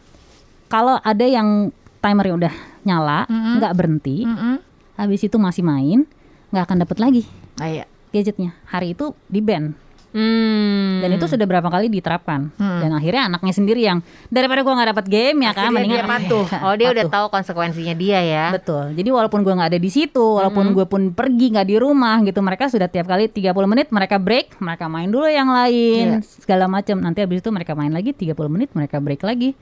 kalau 0.73 0.97
ada 0.97 1.23
yang 1.23 1.69
timernya 2.01 2.35
udah 2.35 2.55
nyala, 2.83 3.21
nggak 3.29 3.73
berhenti, 3.75 4.25
Mm-mm. 4.25 4.57
habis 4.97 5.21
itu 5.21 5.37
masih 5.37 5.61
main, 5.61 6.09
nggak 6.49 6.65
akan 6.65 6.79
dapet 6.81 6.97
lagi 6.97 7.23
Ah, 7.55 7.69
iya. 7.69 7.85
gadgetnya. 8.09 8.57
Hari 8.67 8.93
itu 8.93 9.13
di 9.27 9.39
ban 9.39 9.77
Hmm. 10.13 11.01
dan 11.01 11.09
itu 11.11 11.25
sudah 11.25 11.49
berapa 11.49 11.65
kali 11.65 11.89
diterapkan. 11.89 12.53
Dan 12.61 12.93
akhirnya 12.93 13.33
anaknya 13.33 13.49
sendiri 13.51 13.81
yang 13.81 14.05
daripada 14.29 14.61
gua 14.61 14.77
nggak 14.77 14.91
dapet 14.93 15.07
game 15.09 15.39
ya 15.41 15.53
kan, 15.53 15.73
mendingan 15.73 16.05
dia 16.05 16.11
patuh. 16.13 16.45
Oh 16.61 16.77
dia 16.77 16.93
udah 16.93 17.05
Patuh. 17.09 17.15
tahu 17.17 17.27
konsekuensinya 17.33 17.95
dia 17.97 18.21
ya. 18.21 18.47
Betul. 18.53 18.93
Jadi 18.93 19.09
walaupun 19.09 19.41
gua 19.41 19.57
nggak 19.57 19.73
ada 19.73 19.81
di 19.81 19.89
situ, 19.89 20.21
walaupun 20.37 20.77
gue 20.77 20.85
pun 20.85 21.03
pergi 21.11 21.57
nggak 21.57 21.65
di 21.65 21.77
rumah 21.77 22.21
gitu, 22.21 22.45
mereka 22.45 22.69
sudah 22.69 22.93
tiap 22.93 23.09
kali 23.09 23.25
30 23.27 23.65
menit 23.65 23.89
mereka 23.89 24.21
break, 24.21 24.61
mereka 24.61 24.85
main 24.85 25.09
dulu 25.09 25.25
yang 25.25 25.49
lain, 25.49 26.21
segala 26.21 26.69
macam. 26.69 27.01
Nanti 27.01 27.25
habis 27.25 27.41
itu 27.41 27.49
mereka 27.49 27.73
main 27.73 27.89
lagi 27.89 28.13
30 28.13 28.37
menit, 28.51 28.69
mereka 28.73 29.01
break 29.01 29.25
lagi. 29.25 29.57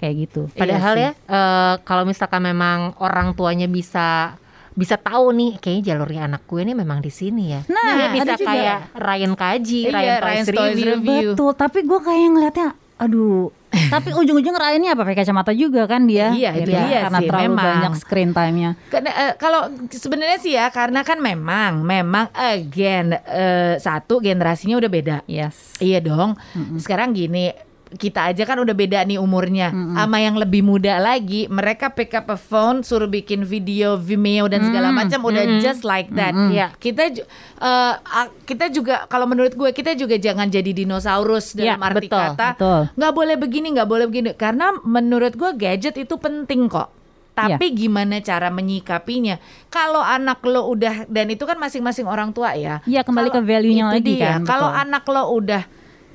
Kayak 0.00 0.14
gitu. 0.16 0.42
Padahal 0.56 0.94
Iya 0.96 1.12
ya 1.12 1.28
eh, 1.28 1.74
kalau 1.84 2.08
misalkan 2.08 2.40
memang 2.40 2.96
orang 2.96 3.36
tuanya 3.36 3.68
bisa 3.68 4.32
bisa 4.72 4.96
tahu 4.96 5.34
nih 5.36 5.60
kayaknya 5.60 5.92
jalurnya 5.92 6.22
anak 6.24 6.42
gue 6.48 6.64
ini 6.64 6.72
memang 6.72 7.04
di 7.04 7.12
sini 7.12 7.52
ya. 7.52 7.60
Nah, 7.68 7.90
dia 7.92 8.08
bisa 8.16 8.32
ada 8.32 8.36
juga. 8.40 8.48
kayak 8.48 8.78
Ryan 8.96 9.32
Kaji, 9.36 9.80
Iya, 9.82 9.92
Ryan 9.92 10.20
Ryan 10.22 10.44
Toys 10.46 10.56
Toys 10.56 10.72
Review. 10.72 10.88
Review. 10.96 11.28
Betul, 11.36 11.50
tapi 11.52 11.78
gue 11.84 12.00
kayak 12.00 12.28
ngeliatnya 12.32 12.68
aduh. 12.96 13.48
tapi 13.94 14.10
ujung-ujung 14.10 14.56
Ryannya 14.58 14.98
apa 14.98 15.06
pakai 15.06 15.22
kacamata 15.22 15.54
juga 15.54 15.86
kan 15.86 16.02
dia? 16.02 16.34
Iya, 16.34 16.50
itu 16.58 16.74
ya, 16.74 16.80
dia 16.90 16.98
karena 17.06 17.20
sih, 17.22 17.28
terlalu 17.30 17.44
memang. 17.46 17.66
banyak 17.70 17.92
screen 18.02 18.30
time-nya. 18.34 18.70
Karena 18.90 19.10
eh, 19.14 19.32
kalau 19.38 19.60
sebenarnya 19.86 20.38
sih 20.42 20.52
ya 20.58 20.66
karena 20.74 21.00
kan 21.06 21.22
memang 21.22 21.86
memang 21.86 22.34
again 22.34 23.14
eh, 23.14 23.78
satu 23.78 24.18
generasinya 24.18 24.74
udah 24.74 24.90
beda. 24.90 25.16
Yes. 25.30 25.78
Iya 25.78 26.02
dong. 26.02 26.34
Sekarang 26.82 27.14
gini 27.14 27.54
kita 27.90 28.22
aja 28.26 28.42
kan 28.44 28.54
udah 28.56 28.70
beda 28.70 29.02
nih 29.02 29.16
umurnya. 29.16 29.68
Sama 29.70 30.18
yang 30.18 30.34
lebih 30.34 30.60
muda 30.60 30.96
lagi 30.96 31.46
mereka 31.46 31.88
pick 31.88 32.12
up 32.12 32.26
a 32.26 32.36
phone 32.36 32.80
suruh 32.80 33.06
bikin 33.06 33.42
video 33.42 33.94
Vimeo 33.94 34.46
dan 34.46 34.62
segala 34.62 34.90
macam 34.90 35.18
udah 35.24 35.42
just 35.58 35.82
like 35.82 36.06
that. 36.12 36.30
Iya. 36.32 36.70
kita 36.76 37.10
ju- 37.10 37.26
eh, 37.56 37.94
a- 37.96 38.32
kita 38.40 38.68
juga 38.68 39.04
kalau 39.04 39.26
menurut 39.26 39.52
gue 39.52 39.70
kita 39.70 39.92
juga 39.92 40.14
jangan 40.14 40.46
jadi 40.46 40.70
dinosaurus 40.72 41.52
Iya, 41.52 41.74
dalam 41.74 41.82
arti 41.84 42.06
betul, 42.06 42.18
kata 42.30 42.48
nggak 42.92 43.12
boleh 43.12 43.36
begini 43.36 43.66
nggak 43.72 43.88
boleh 43.88 44.06
begini. 44.06 44.30
Karena 44.32 44.70
menurut 44.80 45.34
gue 45.34 45.50
gadget 45.52 45.96
itu 45.96 46.14
penting 46.14 46.66
kok. 46.66 46.94
Tapi 47.32 47.72
gimana 47.72 48.20
cara 48.20 48.48
menyikapinya? 48.48 49.40
Kalau 49.66 49.98
anak 49.98 50.44
lo 50.44 50.68
udah 50.68 51.06
dan 51.06 51.26
itu 51.26 51.42
kan 51.42 51.56
masing-masing 51.56 52.04
orang 52.04 52.30
tua 52.30 52.52
ya. 52.52 52.84
Iya, 52.84 53.00
kembali 53.00 53.30
Kalau- 53.30 53.40
ke 53.40 53.48
value-nya 53.48 53.84
lagi 53.88 54.14
dia. 54.14 54.36
kan, 54.36 54.40
Kalau 54.44 54.68
anak 54.68 55.02
lo 55.04 55.24
udah 55.32 55.62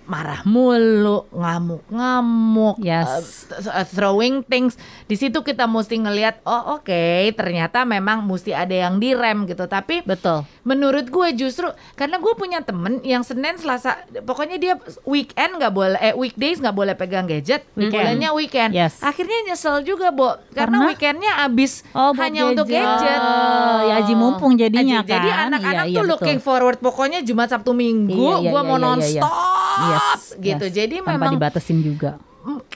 marah 0.06 0.42
mulu, 0.44 1.26
ngamuk-ngamuk, 1.30 2.78
Yes. 2.78 3.46
uh, 3.50 3.74
uh, 3.74 3.86
throwing 3.86 4.42
things, 4.42 4.78
di 5.04 5.16
situ 5.16 5.42
kita 5.42 5.66
mesti 5.66 5.98
ngelihat, 5.98 6.42
oh 6.44 6.78
oke, 6.78 7.06
ternyata 7.32 7.84
memang 7.84 8.22
mesti 8.22 8.52
ada 8.52 8.72
yang 8.72 8.98
direm 8.98 9.46
gitu. 9.46 9.66
Tapi 9.66 10.02
Betul. 10.02 10.46
menurut 10.62 11.06
gue 11.06 11.28
justru 11.36 11.68
karena 11.94 12.18
gue 12.18 12.34
punya 12.34 12.62
temen 12.62 13.02
yang 13.02 13.22
Senin 13.22 13.56
Selasa, 13.56 13.98
pokoknya 14.22 14.58
dia 14.58 14.74
weekend 15.04 15.58
nggak 15.58 15.74
boleh, 15.74 16.00
eh 16.00 16.14
weekdays 16.14 16.58
nggak 16.58 16.76
boleh 16.76 16.94
pegang 16.94 17.26
gadget, 17.26 17.66
bolehnya 17.74 18.32
weekend. 18.32 18.72
Yes. 18.72 19.02
Akhirnya 19.02 19.52
nyesel 19.52 19.82
juga, 19.82 20.10
Bo, 20.10 20.38
karena, 20.52 20.54
Karena- 20.56 20.88
weekendnya 20.88 21.34
abis 21.42 21.82
Oh, 21.92 22.14
hanya 22.16 22.46
untuk 22.46 22.68
gadget. 22.68 23.20
Oh, 23.20 23.80
ya 23.84 23.96
haji 23.98 24.14
mumpung 24.14 24.54
jadinya 24.56 25.02
Aja. 25.02 25.08
Jadi 25.08 25.30
kan. 25.30 25.46
anak-anak 25.50 25.86
Iya, 25.86 25.92
iya, 25.92 25.98
tuh 25.98 26.04
betul. 26.04 26.12
looking 26.14 26.40
forward 26.40 26.78
pokoknya 26.78 27.20
Jumat 27.22 27.50
Sabtu 27.50 27.72
Minggu 27.72 28.14
Iya, 28.14 28.36
iya, 28.44 28.50
gua 28.52 28.62
iya, 28.62 28.68
mau 28.68 28.78
iya, 28.78 28.88
iya, 29.08 29.22
iya. 29.24 29.95
Yes, 29.96 30.22
gitu. 30.36 30.66
yes. 30.66 30.74
Jadi 30.74 30.96
tanpa 31.00 31.12
memang 31.12 31.32
dibatasin 31.34 31.80
juga. 31.80 32.20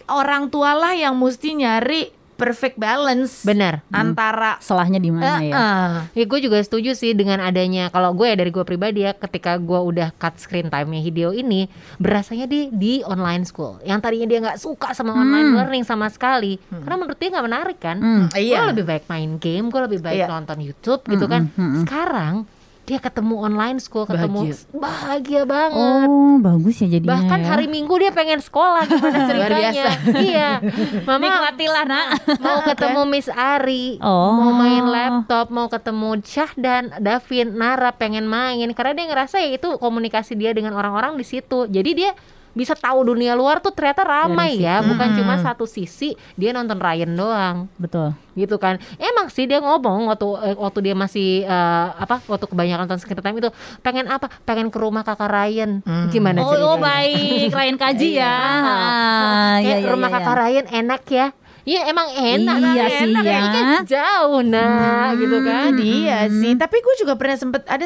orang 0.08 0.48
tua 0.48 0.74
lah 0.74 0.94
yang 0.94 1.14
mesti 1.14 1.54
nyari 1.54 2.10
perfect 2.34 2.74
balance 2.74 3.44
Benar. 3.44 3.84
antara 3.92 4.56
Salahnya 4.58 4.96
di 4.96 5.12
mana 5.12 5.38
ya? 5.38 5.52
Eh, 5.52 5.92
Ya 6.16 6.26
gue 6.26 6.40
juga 6.40 6.56
setuju 6.58 6.96
sih 6.96 7.12
dengan 7.12 7.38
adanya 7.38 7.92
kalau 7.92 8.16
gue 8.16 8.26
ya 8.26 8.34
dari 8.34 8.48
gue 8.48 8.64
pribadi 8.64 9.04
ya 9.04 9.12
ketika 9.12 9.60
gue 9.60 9.76
udah 9.76 10.16
cut 10.16 10.40
screen 10.40 10.72
time-nya 10.72 11.04
Hideo 11.04 11.30
ini 11.32 11.68
berasanya 11.98 12.48
di 12.48 12.72
di 12.72 13.04
online 13.04 13.44
school 13.44 13.84
yang 13.84 14.00
tadinya 14.00 14.24
dia 14.26 14.40
nggak 14.42 14.56
suka 14.58 14.96
sama 14.96 15.12
online 15.14 15.52
learning 15.54 15.84
sama 15.84 16.08
sekali 16.08 16.56
karena 16.72 16.96
menurut 16.96 17.20
dia 17.20 17.30
nggak 17.30 17.46
menarik 17.46 17.78
kan 17.78 17.98
Hmm. 18.00 18.26
Iya. 18.32 18.58
gue 18.64 18.70
lebih 18.74 18.86
baik 18.88 19.04
main 19.06 19.32
game 19.36 19.66
gue 19.68 19.82
lebih 19.84 20.00
baik 20.00 20.18
Iya. 20.18 20.28
nonton 20.32 20.58
YouTube 20.60 21.02
gitu 21.06 21.28
kan 21.28 21.52
sekarang 21.78 22.48
dia 22.90 22.98
ketemu 22.98 23.38
online 23.38 23.78
school 23.78 24.04
ketemu 24.04 24.50
bahagia, 24.74 25.46
banget 25.46 26.10
Oh, 26.10 26.42
bagus 26.42 26.82
ya 26.82 26.90
jadinya. 26.90 27.14
bahkan 27.14 27.40
ya. 27.40 27.48
hari 27.48 27.70
Minggu 27.70 27.94
dia 27.96 28.10
pengen 28.10 28.42
sekolah 28.42 28.82
gimana 28.84 29.20
ceritanya 29.30 29.70
biasa. 29.70 29.90
iya 30.26 30.50
mama 31.06 31.22
Nikmatilah, 31.22 31.84
Nak. 31.86 32.08
mau 32.42 32.58
ketemu 32.70 33.02
Miss 33.06 33.30
Ari, 33.30 34.02
Oh. 34.02 34.34
mau 34.34 34.52
main 34.58 34.84
laptop, 34.84 35.54
mau 35.54 35.70
ketemu 35.70 36.18
Syahdan, 36.20 36.98
Davin, 36.98 37.54
Nara 37.54 37.94
pengen 37.94 38.26
main 38.26 38.66
karena 38.74 38.98
dia 38.98 39.06
ngerasa 39.06 39.38
ya 39.38 39.54
itu 39.54 39.78
komunikasi 39.78 40.34
dia 40.34 40.50
dengan 40.50 40.74
orang-orang 40.74 41.14
di 41.14 41.24
situ. 41.24 41.70
Jadi 41.70 41.92
dia 41.94 42.12
bisa 42.52 42.74
tahu 42.74 43.06
dunia 43.08 43.34
luar 43.34 43.58
tuh 43.58 43.70
ternyata 43.70 44.02
ramai 44.02 44.58
ya, 44.58 44.82
bukan 44.82 45.14
cuma 45.14 45.38
satu 45.38 45.64
sisi 45.64 46.14
dia 46.34 46.50
nonton 46.50 46.76
Ryan 46.76 47.12
doang 47.14 47.58
Betul. 47.76 48.12
gitu 48.34 48.56
kan. 48.56 48.78
Emang 48.96 49.28
sih 49.28 49.46
dia 49.46 49.60
ngomong 49.60 50.08
waktu 50.08 50.28
eh, 50.44 50.56
waktu 50.56 50.80
dia 50.82 50.96
masih 50.96 51.44
eh, 51.44 51.88
apa 51.94 52.20
waktu 52.26 52.46
kebanyakan 52.46 52.86
nonton 52.86 52.98
screen 52.98 53.20
time 53.20 53.38
itu 53.38 53.50
pengen 53.80 54.06
apa? 54.06 54.28
Pengen 54.44 54.68
ke 54.68 54.78
rumah 54.78 55.02
kakak 55.02 55.28
Ryan. 55.28 55.82
Gimana 56.10 56.42
Oh, 56.42 56.50
ceritanya? 56.50 56.66
oh 56.66 56.78
baik, 56.78 57.50
Ryan 57.50 57.78
kaji 57.84 58.10
ya. 58.16 58.34
Ah, 58.34 59.56
Kayak 59.60 59.64
iya, 59.64 59.76
iya, 59.80 59.90
rumah 59.90 60.10
iya, 60.10 60.16
kakak 60.18 60.34
iya. 60.34 60.40
Ryan 60.40 60.66
enak 60.76 61.04
ya. 61.08 61.28
Iya 61.60 61.82
emang 61.86 62.08
enak 62.10 62.58
Iya 62.58 62.66
kan, 62.66 62.90
sih, 62.90 63.06
enak 63.06 63.24
ya. 63.24 63.38
Ini 63.38 63.50
kan 63.54 63.66
jauh 63.86 64.42
nah 64.42 65.14
gitu 65.14 65.38
kan. 65.44 65.70
Dia 65.78 66.20
sih. 66.32 66.54
Tapi 66.58 66.78
gue 66.82 66.96
juga 66.98 67.14
pernah 67.14 67.38
sempet 67.38 67.62
ada 67.70 67.86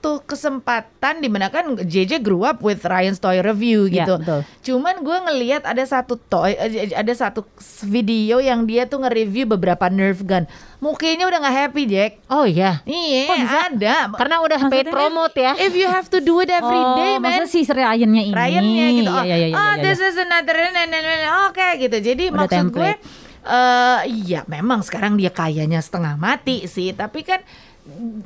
satu 0.00 0.24
kesempatan 0.24 1.20
di 1.20 1.28
mana 1.28 1.52
kan 1.52 1.76
JJ 1.76 2.24
grew 2.24 2.48
up 2.48 2.64
with 2.64 2.80
Ryan's 2.88 3.20
Toy 3.20 3.36
Review 3.44 3.84
Iya, 3.84 4.08
gitu. 4.08 4.14
betul. 4.16 4.40
Cuman 4.64 5.04
gue 5.04 5.12
ngelihat 5.28 5.68
ada 5.68 5.84
satu 5.84 6.16
toy, 6.16 6.56
eh, 6.56 6.88
ada 6.96 7.12
satu 7.12 7.44
video 7.84 8.40
yang 8.40 8.64
dia 8.64 8.88
tuh 8.88 9.04
nge-review 9.04 9.44
beberapa 9.44 9.92
Nerf 9.92 10.24
gun. 10.24 10.48
Mukanya 10.80 11.28
udah 11.28 11.44
nggak 11.44 11.56
happy 11.68 11.82
Jack. 11.84 12.12
Oh 12.32 12.48
iya. 12.48 12.80
Iya 12.88 13.68
ada. 13.68 14.08
Karena 14.16 14.40
udah 14.40 14.72
paid 14.72 14.88
Maksudnya 14.88 14.96
promote 14.96 15.36
ya. 15.36 15.52
If 15.60 15.76
you 15.76 15.84
have 15.84 16.08
to 16.08 16.24
do 16.24 16.40
it 16.40 16.48
every 16.48 16.80
oh, 16.80 16.96
day, 16.96 17.20
man. 17.20 17.44
masa 17.44 17.52
si 17.52 17.60
Ryan-nya 17.68 18.22
ini. 18.24 18.32
Ryannya 18.32 18.86
gitu. 18.96 19.10
Oh, 19.12 19.20
Iya, 19.20 19.36
iya, 19.36 19.48
iya, 19.52 19.56
oh, 19.60 19.72
iya, 19.76 19.84
this 19.84 20.00
iya. 20.00 20.08
is 20.08 20.16
another 20.16 20.56
nah, 20.56 20.88
nah, 20.88 20.96
nah, 20.96 21.16
nah. 21.20 21.32
Oke 21.52 21.76
gitu. 21.76 22.00
Jadi 22.00 22.32
Udah 22.32 22.48
maksud 22.48 22.72
gue 22.72 22.96
template. 22.96 23.00
eh 23.40 24.00
iya 24.24 24.44
memang 24.48 24.80
sekarang 24.80 25.20
dia 25.20 25.28
kayaknya 25.28 25.84
setengah 25.84 26.16
mati 26.16 26.64
sih, 26.64 26.96
tapi 26.96 27.20
kan 27.20 27.44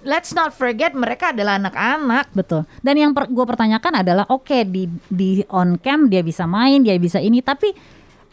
let's 0.04 0.36
not 0.36 0.52
forget 0.52 0.92
mereka 0.92 1.32
adalah 1.32 1.58
anak-anak. 1.58 2.30
Betul. 2.36 2.68
Dan 2.84 2.94
yang 3.00 3.10
gue 3.12 3.46
pertanyakan 3.46 4.04
adalah 4.04 4.24
oke 4.28 4.64
di 4.68 4.86
di 5.08 5.42
on 5.50 5.80
cam 5.80 6.06
dia 6.12 6.20
bisa 6.20 6.44
main, 6.44 6.84
dia 6.84 6.96
bisa 7.00 7.18
ini, 7.18 7.40
tapi 7.40 7.72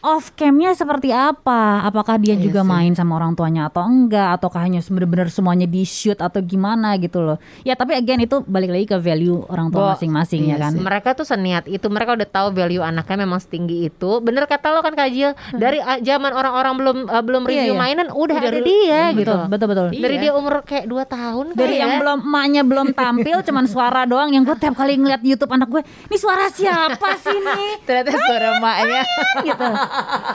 off 0.02 0.34
camnya 0.34 0.70
seperti 0.72 1.08
apa? 1.08 1.82
Apakah 1.82 2.18
dia 2.18 2.34
Iya 2.34 2.42
juga 2.42 2.60
sih. 2.60 2.68
main 2.68 2.92
sama 2.92 3.16
orang 3.16 3.32
tuanya 3.32 3.66
atau 3.66 3.82
enggak? 3.82 4.34
Ataukah 4.34 4.60
hanya 4.60 4.82
benar-benar 4.82 5.28
semuanya 5.28 5.64
di 5.64 5.82
shoot 5.82 6.18
atau 6.18 6.38
gimana 6.38 6.94
gitu 6.96 7.18
loh? 7.18 7.38
Ya 7.62 7.72
tapi 7.72 7.94
again 7.94 8.18
itu 8.20 8.42
balik 8.42 8.68
lagi 8.68 8.84
ke 8.84 8.96
value 8.96 9.46
orang 9.46 9.70
tua 9.70 9.94
masing-masing 9.94 10.42
ya 10.44 10.48
iya 10.48 10.56
kan. 10.60 10.72
sih. 10.72 10.82
Mereka 10.82 11.08
tuh 11.12 11.22
seniat 11.22 11.64
itu, 11.64 11.86
mereka 11.86 12.12
udah 12.12 12.26
tahu 12.26 12.50
value 12.50 12.80
anaknya 12.80 13.16
memang 13.20 13.38
setinggi 13.38 13.86
itu. 13.86 14.18
Bener 14.18 14.44
kata 14.44 14.70
lo 14.70 14.80
kan 14.80 14.92
Kak 14.92 15.08
Jill, 15.08 15.32
dari 15.52 15.78
uh, 15.78 15.98
zaman 15.98 16.30
orang-orang 16.30 16.74
belum 16.74 16.96
uh, 17.06 17.22
belum 17.22 17.42
Iya, 17.42 17.50
review 17.62 17.72
iya. 17.72 17.80
mainan 17.80 18.08
udah, 18.08 18.34
Udah 18.34 18.50
ada 18.50 18.60
dia 18.60 19.00
Betul, 19.08 19.18
gitu. 19.18 19.34
betul 19.46 19.66
betul. 19.68 19.86
Dari 19.92 20.10
Iya. 20.12 20.22
dia 20.22 20.32
umur 20.32 20.54
kayak 20.62 20.86
2 20.86 20.98
tahun 21.06 21.44
Dari 21.52 21.62
kali 21.64 21.74
yang 21.78 21.92
ya. 21.92 21.98
belum 22.00 22.18
emaknya 22.22 22.62
belum 22.62 22.86
tampil 22.98 23.36
cuman 23.40 23.64
suara 23.64 24.02
doang 24.02 24.28
yang 24.28 24.42
gue 24.42 24.56
tiap 24.56 24.74
kali 24.74 24.94
ngeliat 24.94 25.22
YouTube 25.22 25.48
anak 25.48 25.68
gue, 25.68 25.80
ini 25.80 26.16
suara 26.16 26.48
siapa 26.48 27.14
sih 27.16 27.32
nih? 27.34 27.70
Ternyata 27.86 28.10
suara 28.18 28.46
emaknya. 28.56 29.02
gitu. 29.42 29.68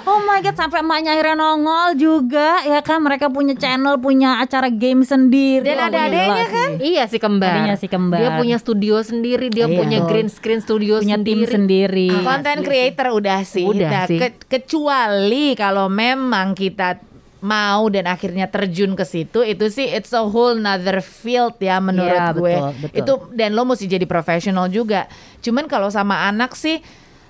Oh 0.04 0.22
my 0.22 0.40
god, 0.40 0.54
sampai 0.54 0.80
emaknya 0.80 1.12
akhirnya 1.12 1.36
nongol 1.36 1.94
juga 1.94 2.62
ya 2.62 2.80
kan 2.80 3.00
mereka 3.00 3.28
punya 3.28 3.54
channel, 3.54 3.98
punya 3.98 4.38
acara 4.38 4.68
game 4.68 5.02
sendiri. 5.02 5.64
Dan 5.64 5.78
Oh, 5.78 5.88
ada 5.88 6.00
adanya 6.04 6.44
sih. 6.44 6.54
kan? 6.54 6.70
Iya 6.78 7.04
si 7.06 7.18
kembar. 7.18 7.52
Adanya 7.52 7.76
si 7.76 7.88
kembar. 7.88 8.18
Dia 8.18 8.30
punya 8.34 8.58
studio 8.58 8.96
sendiri, 9.00 9.48
dia 9.48 9.66
Iya. 9.66 9.76
punya 9.76 10.00
green 10.04 10.28
screen 10.28 10.60
studio 10.60 10.98
Punya 10.98 11.18
tim 11.18 11.42
sendiri. 11.42 12.08
sendiri. 12.08 12.24
Content 12.24 12.60
creator 12.62 13.08
udah 13.12 13.40
sih. 13.42 13.66
Udah 13.66 13.90
Nah, 13.90 14.06
sih. 14.06 14.18
ke- 14.18 14.46
kecuali 14.48 15.54
kalau 15.54 15.88
memang 15.88 16.54
kita 16.54 17.02
mau 17.40 17.86
dan 17.88 18.06
akhirnya 18.06 18.46
terjun 18.46 18.94
ke 18.94 19.04
situ 19.04 19.42
itu 19.42 19.68
sih 19.68 19.86
it's 19.86 20.10
a 20.12 20.20
whole 20.20 20.54
nother 20.56 21.00
field 21.00 21.54
ya 21.58 21.78
menurut 21.80 22.10
Iya, 22.12 22.34
gue. 22.34 22.42
betul, 22.50 22.72
betul. 22.82 22.98
Itu 22.98 23.14
dan 23.32 23.50
lo 23.52 23.62
mesti 23.64 23.86
jadi 23.86 24.06
profesional 24.06 24.68
juga. 24.68 25.06
Cuman 25.40 25.66
kalau 25.66 25.88
sama 25.88 26.26
anak 26.26 26.54
sih 26.54 26.82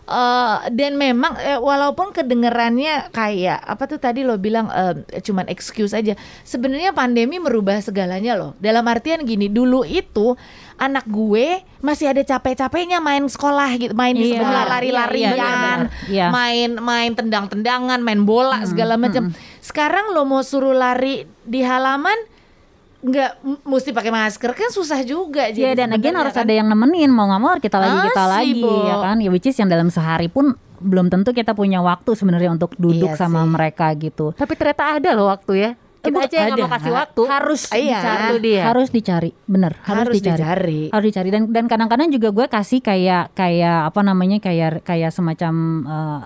eh, 0.08 0.58
dan 0.72 0.96
memang 0.96 1.36
eh, 1.38 1.60
walaupun 1.60 2.16
kedengerannya 2.16 3.12
kayak 3.12 3.60
apa 3.60 3.84
tuh 3.86 4.00
tadi 4.00 4.24
lo 4.24 4.40
bilang 4.40 4.72
eh, 4.72 5.22
cuman 5.22 5.52
excuse 5.52 5.92
aja. 5.92 6.16
Sebenarnya 6.48 6.96
pandemi 6.96 7.38
merubah 7.38 7.78
segalanya 7.84 8.40
loh. 8.40 8.52
Dalam 8.64 8.88
artian 8.88 9.28
gini, 9.28 9.52
dulu 9.52 9.84
itu 9.84 10.40
anak 10.80 11.06
gue 11.10 11.62
masih 11.82 12.14
ada 12.14 12.22
capek-capeknya 12.22 13.02
main 13.02 13.26
sekolah 13.26 13.70
gitu, 13.82 13.94
main 13.98 14.14
di 14.14 14.32
Iya, 14.32 14.40
sekolah 14.40 14.62
iya, 14.64 14.72
lari-larian, 14.72 15.34
iya, 15.34 15.46
benar. 15.46 15.80
Iya. 16.08 16.26
main 16.32 16.70
main 16.80 17.12
tendang-tendangan, 17.18 18.00
main 18.02 18.22
bola 18.24 18.64
segala 18.64 18.96
macam. 18.96 19.34
Sekarang 19.60 20.16
lo 20.16 20.24
mau 20.24 20.46
suruh 20.46 20.74
lari 20.74 21.28
di 21.44 21.60
halaman 21.66 22.37
nggak 23.00 23.32
mesti 23.62 23.90
pakai 23.92 24.10
masker 24.10 24.52
kan 24.52 24.70
susah 24.70 25.00
juga 25.02 25.46
Iya 25.48 25.70
jadi 25.70 25.78
dan 25.78 25.90
again 25.92 26.12
sebenarnya 26.12 26.20
harus 26.20 26.34
kan. 26.34 26.44
ada 26.44 26.54
yang 26.56 26.68
nemenin 26.68 27.10
mau 27.10 27.26
nggak 27.26 27.40
mau 27.40 27.52
kita 27.56 27.78
lagi 27.78 27.98
kita 28.04 28.24
Asli, 28.24 28.34
lagi 28.34 28.52
Bo. 28.60 28.74
ya 28.84 28.96
kan 29.00 29.16
ya 29.18 29.30
which 29.30 29.46
is 29.46 29.54
yang 29.56 29.68
dalam 29.68 29.88
sehari 29.88 30.28
pun 30.28 30.52
belum 30.78 31.08
tentu 31.08 31.30
kita 31.30 31.52
punya 31.52 31.78
waktu 31.80 32.12
sebenarnya 32.12 32.52
untuk 32.52 32.74
duduk 32.76 33.10
Iya 33.10 33.18
sama 33.20 33.42
sih. 33.42 33.50
mereka 33.50 33.90
gitu 33.94 34.30
Tapi 34.32 34.50
ternyata 34.52 34.84
ada 34.96 35.10
loh 35.12 35.28
waktu 35.28 35.54
ya. 35.56 35.72
Kita 35.98 36.24
aja 36.24 36.38
yang 36.40 36.48
nggak 36.48 36.60
mau 36.60 36.70
ada. 36.70 36.76
kasih 36.78 36.94
waktu. 36.96 37.22
harus 37.28 37.62
Iya. 37.68 38.00
dicari 38.00 38.36
dia. 38.40 38.64
harus 38.64 38.88
dicari 38.88 39.30
bener 39.44 39.74
harus, 39.80 39.98
Harus 40.00 40.16
dicari. 40.16 40.38
dicari. 40.40 40.82
harus 40.88 41.06
dicari 41.08 41.30
dan 41.30 41.42
dan 41.50 41.66
kadang-kadang 41.66 42.08
juga 42.08 42.30
gue 42.32 42.46
kasih 42.48 42.80
kayak 42.80 43.34
kayak 43.34 43.78
apa 43.88 44.02
namanya 44.02 44.38
kayak 44.38 44.82
kayak 44.82 45.10
semacam 45.10 45.54
eh, 45.84 46.22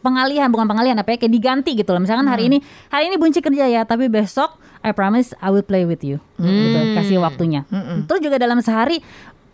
pengalihan 0.00 0.48
bukan 0.52 0.66
pengalihan 0.68 0.96
apa 1.00 1.14
ya 1.14 1.18
kayak 1.20 1.32
diganti 1.32 1.72
gitu 1.76 1.90
loh. 1.92 2.02
Misalkan 2.02 2.26
hari 2.28 2.48
ini 2.52 2.58
hari 2.92 3.12
ini 3.12 3.16
bunci 3.16 3.40
kerja 3.40 3.68
ya 3.68 3.82
tapi 3.84 4.08
besok 4.10 4.56
I 4.84 4.94
promise 4.94 5.34
I 5.42 5.50
will 5.50 5.66
play 5.66 5.84
with 5.84 6.02
you. 6.04 6.22
Gitu 6.40 6.78
kasih 6.96 7.18
waktunya. 7.22 7.66
Terus 8.06 8.20
juga 8.22 8.36
dalam 8.36 8.60
sehari 8.62 9.00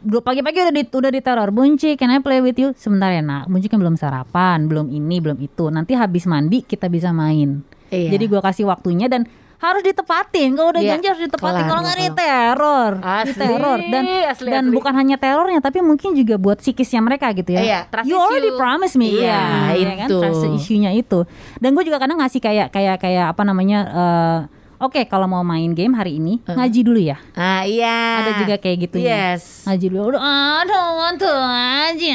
dua 0.02 0.18
pagi-pagi 0.18 0.58
udah 0.66 0.74
di, 0.74 0.82
udah 0.82 1.10
diteror 1.14 1.50
bunci 1.54 1.94
can 1.94 2.10
I 2.10 2.18
play 2.18 2.42
with 2.42 2.58
you? 2.58 2.74
Sebentar 2.74 3.14
ya 3.14 3.22
nak 3.22 3.46
bunci 3.46 3.70
kan 3.70 3.78
belum 3.78 3.94
sarapan 3.94 4.66
belum 4.66 4.90
ini 4.90 5.22
belum 5.22 5.38
itu. 5.40 5.70
Nanti 5.70 5.94
habis 5.94 6.26
mandi 6.28 6.66
kita 6.66 6.90
bisa 6.90 7.10
main. 7.14 7.62
Iya. 7.92 8.16
jadi 8.16 8.24
gue 8.24 8.40
kasih 8.40 8.64
waktunya 8.72 9.04
dan 9.04 9.28
harus 9.62 9.80
ditepatin. 9.80 10.52
Kalau 10.52 10.68
udah 10.68 10.82
Iya, 10.82 10.90
janji 10.92 11.06
harus 11.06 11.22
ditepatin. 11.22 11.62
Kalau 11.64 11.80
nggak 11.80 11.96
ini 11.96 12.08
teror, 12.10 12.92
Asli, 12.98 13.38
teror 13.38 13.78
dan 13.80 14.02
asli, 14.26 14.48
dan 14.50 14.64
asli. 14.66 14.74
bukan 14.74 14.92
hanya 14.92 15.16
terornya 15.16 15.62
tapi 15.62 15.78
mungkin 15.78 16.12
juga 16.12 16.34
buat 16.34 16.58
psikisnya 16.58 16.98
mereka 16.98 17.30
gitu 17.30 17.54
ya. 17.54 17.62
Iya, 17.62 17.80
trust 17.86 18.04
you 18.04 18.18
already 18.18 18.50
issue. 18.50 18.58
promise 18.58 18.94
me, 18.94 19.06
Iya, 19.14 19.38
ya 19.72 19.94
kan? 19.96 20.08
itu. 20.10 20.18
Trust 20.18 20.42
issue-nya 20.58 20.90
itu. 20.90 21.22
Dan 21.56 21.72
gue 21.72 21.84
juga 21.84 21.96
kadang 21.96 22.18
ngasih 22.18 22.38
kayak 22.38 22.68
kayak 22.68 22.98
kayak 22.98 23.30
apa 23.30 23.42
namanya? 23.42 23.78
eh, 23.86 24.38
Oke, 24.82 25.06
kalau 25.06 25.24
mau 25.24 25.40
main 25.40 25.70
game 25.70 25.94
hari 25.94 26.18
ini 26.18 26.42
ngaji 26.42 26.80
dulu 26.82 26.98
ya. 26.98 27.14
Ah 27.32 27.62
iya. 27.62 28.18
Ada 28.18 28.30
juga 28.42 28.54
kayak 28.58 28.76
gitu 28.82 28.96
ya. 28.98 29.38
Yes. 29.38 29.62
Ngaji 29.62 29.86
dulu. 29.88 30.18
Want 30.18 31.18
to 31.18 31.30
ngaji. 31.30 32.08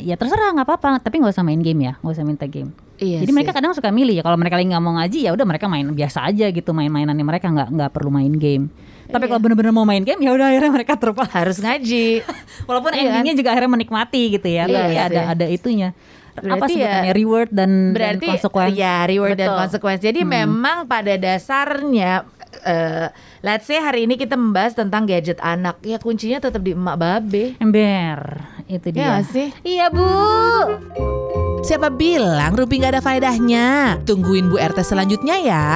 Ya 0.00 0.16
terserah 0.16 0.56
nggak 0.56 0.64
apa-apa. 0.64 1.04
Tapi 1.04 1.20
nggak 1.20 1.36
usah 1.36 1.44
main 1.44 1.60
game 1.60 1.84
ya. 1.84 2.00
Nggak 2.00 2.14
usah 2.16 2.24
minta 2.24 2.48
game. 2.48 2.72
Iya 2.96 3.20
Jadi 3.20 3.28
sih. 3.28 3.36
mereka 3.36 3.52
kadang 3.52 3.76
suka 3.76 3.92
milih 3.92 4.16
ya. 4.16 4.24
Kalau 4.24 4.34
mereka 4.34 4.56
lagi 4.56 4.72
nggak 4.72 4.80
mau 4.80 4.96
ngaji 4.96 5.18
ya 5.20 5.30
udah 5.30 5.44
mereka 5.44 5.68
main 5.68 5.84
biasa 5.86 6.18
aja 6.24 6.48
gitu. 6.48 6.70
Main-mainannya 6.72 7.22
mereka 7.22 7.52
nggak 7.52 7.68
nggak 7.70 7.90
perlu 7.92 8.08
main 8.08 8.32
game. 8.32 8.72
Tapi 9.08 9.24
Iya. 9.24 9.28
kalau 9.28 9.40
bener-bener 9.40 9.72
mau 9.72 9.84
main 9.84 10.00
game 10.00 10.20
ya 10.20 10.32
udah 10.32 10.48
akhirnya 10.48 10.72
mereka 10.72 10.92
terpaksa. 10.96 11.44
harus 11.44 11.60
ngaji. 11.60 12.24
Walaupun 12.68 12.90
Iya 12.92 12.98
kan? 12.98 13.08
endingnya 13.20 13.34
juga 13.36 13.48
akhirnya 13.52 13.72
menikmati 13.72 14.22
gitu 14.32 14.48
ya. 14.48 14.64
Iya 14.64 14.72
Tapi 14.80 14.92
sih. 14.92 15.04
ada 15.12 15.20
ada 15.32 15.46
itunya. 15.46 15.88
Apa 16.40 16.46
Berarti 16.60 16.72
ya- 16.72 16.80
sebutannya 16.80 17.14
reward 17.14 17.50
dan, 17.50 17.70
dan 17.70 17.92
Berarti 17.92 18.26
konsekuensi. 18.28 18.76
ya 18.76 18.96
reward 19.04 19.34
dan 19.34 19.48
Betul. 19.48 19.58
konsekuensi. 19.60 20.02
Jadi 20.04 20.20
memang 20.22 20.76
pada 20.84 21.14
dasarnya 21.14 22.12
eh 22.60 23.06
let's 23.40 23.64
say 23.64 23.76
hari 23.76 24.02
ini 24.02 24.14
kita 24.14 24.34
membahas 24.34 24.72
tentang 24.72 25.04
gadget 25.04 25.36
anak. 25.38 25.78
Ya 25.82 25.96
kuncinya 25.96 26.38
tetap 26.38 26.60
di 26.60 26.72
emak 26.72 26.96
babe. 26.96 27.54
Ember 27.58 28.40
itu 28.66 28.88
Ya 28.88 28.92
dia. 28.92 29.04
nggak 29.10 29.26
sih? 29.26 29.48
Iya 29.62 29.86
bu. 29.88 30.08
Siapa 31.60 31.90
bilang 31.90 32.54
Rumpi 32.54 32.78
nggak 32.78 32.94
ada 32.94 33.02
faedahnya? 33.02 33.98
Tungguin 34.02 34.46
Bu 34.46 34.56
RT 34.56 34.80
selanjutnya 34.80 35.36
ya. 35.36 35.66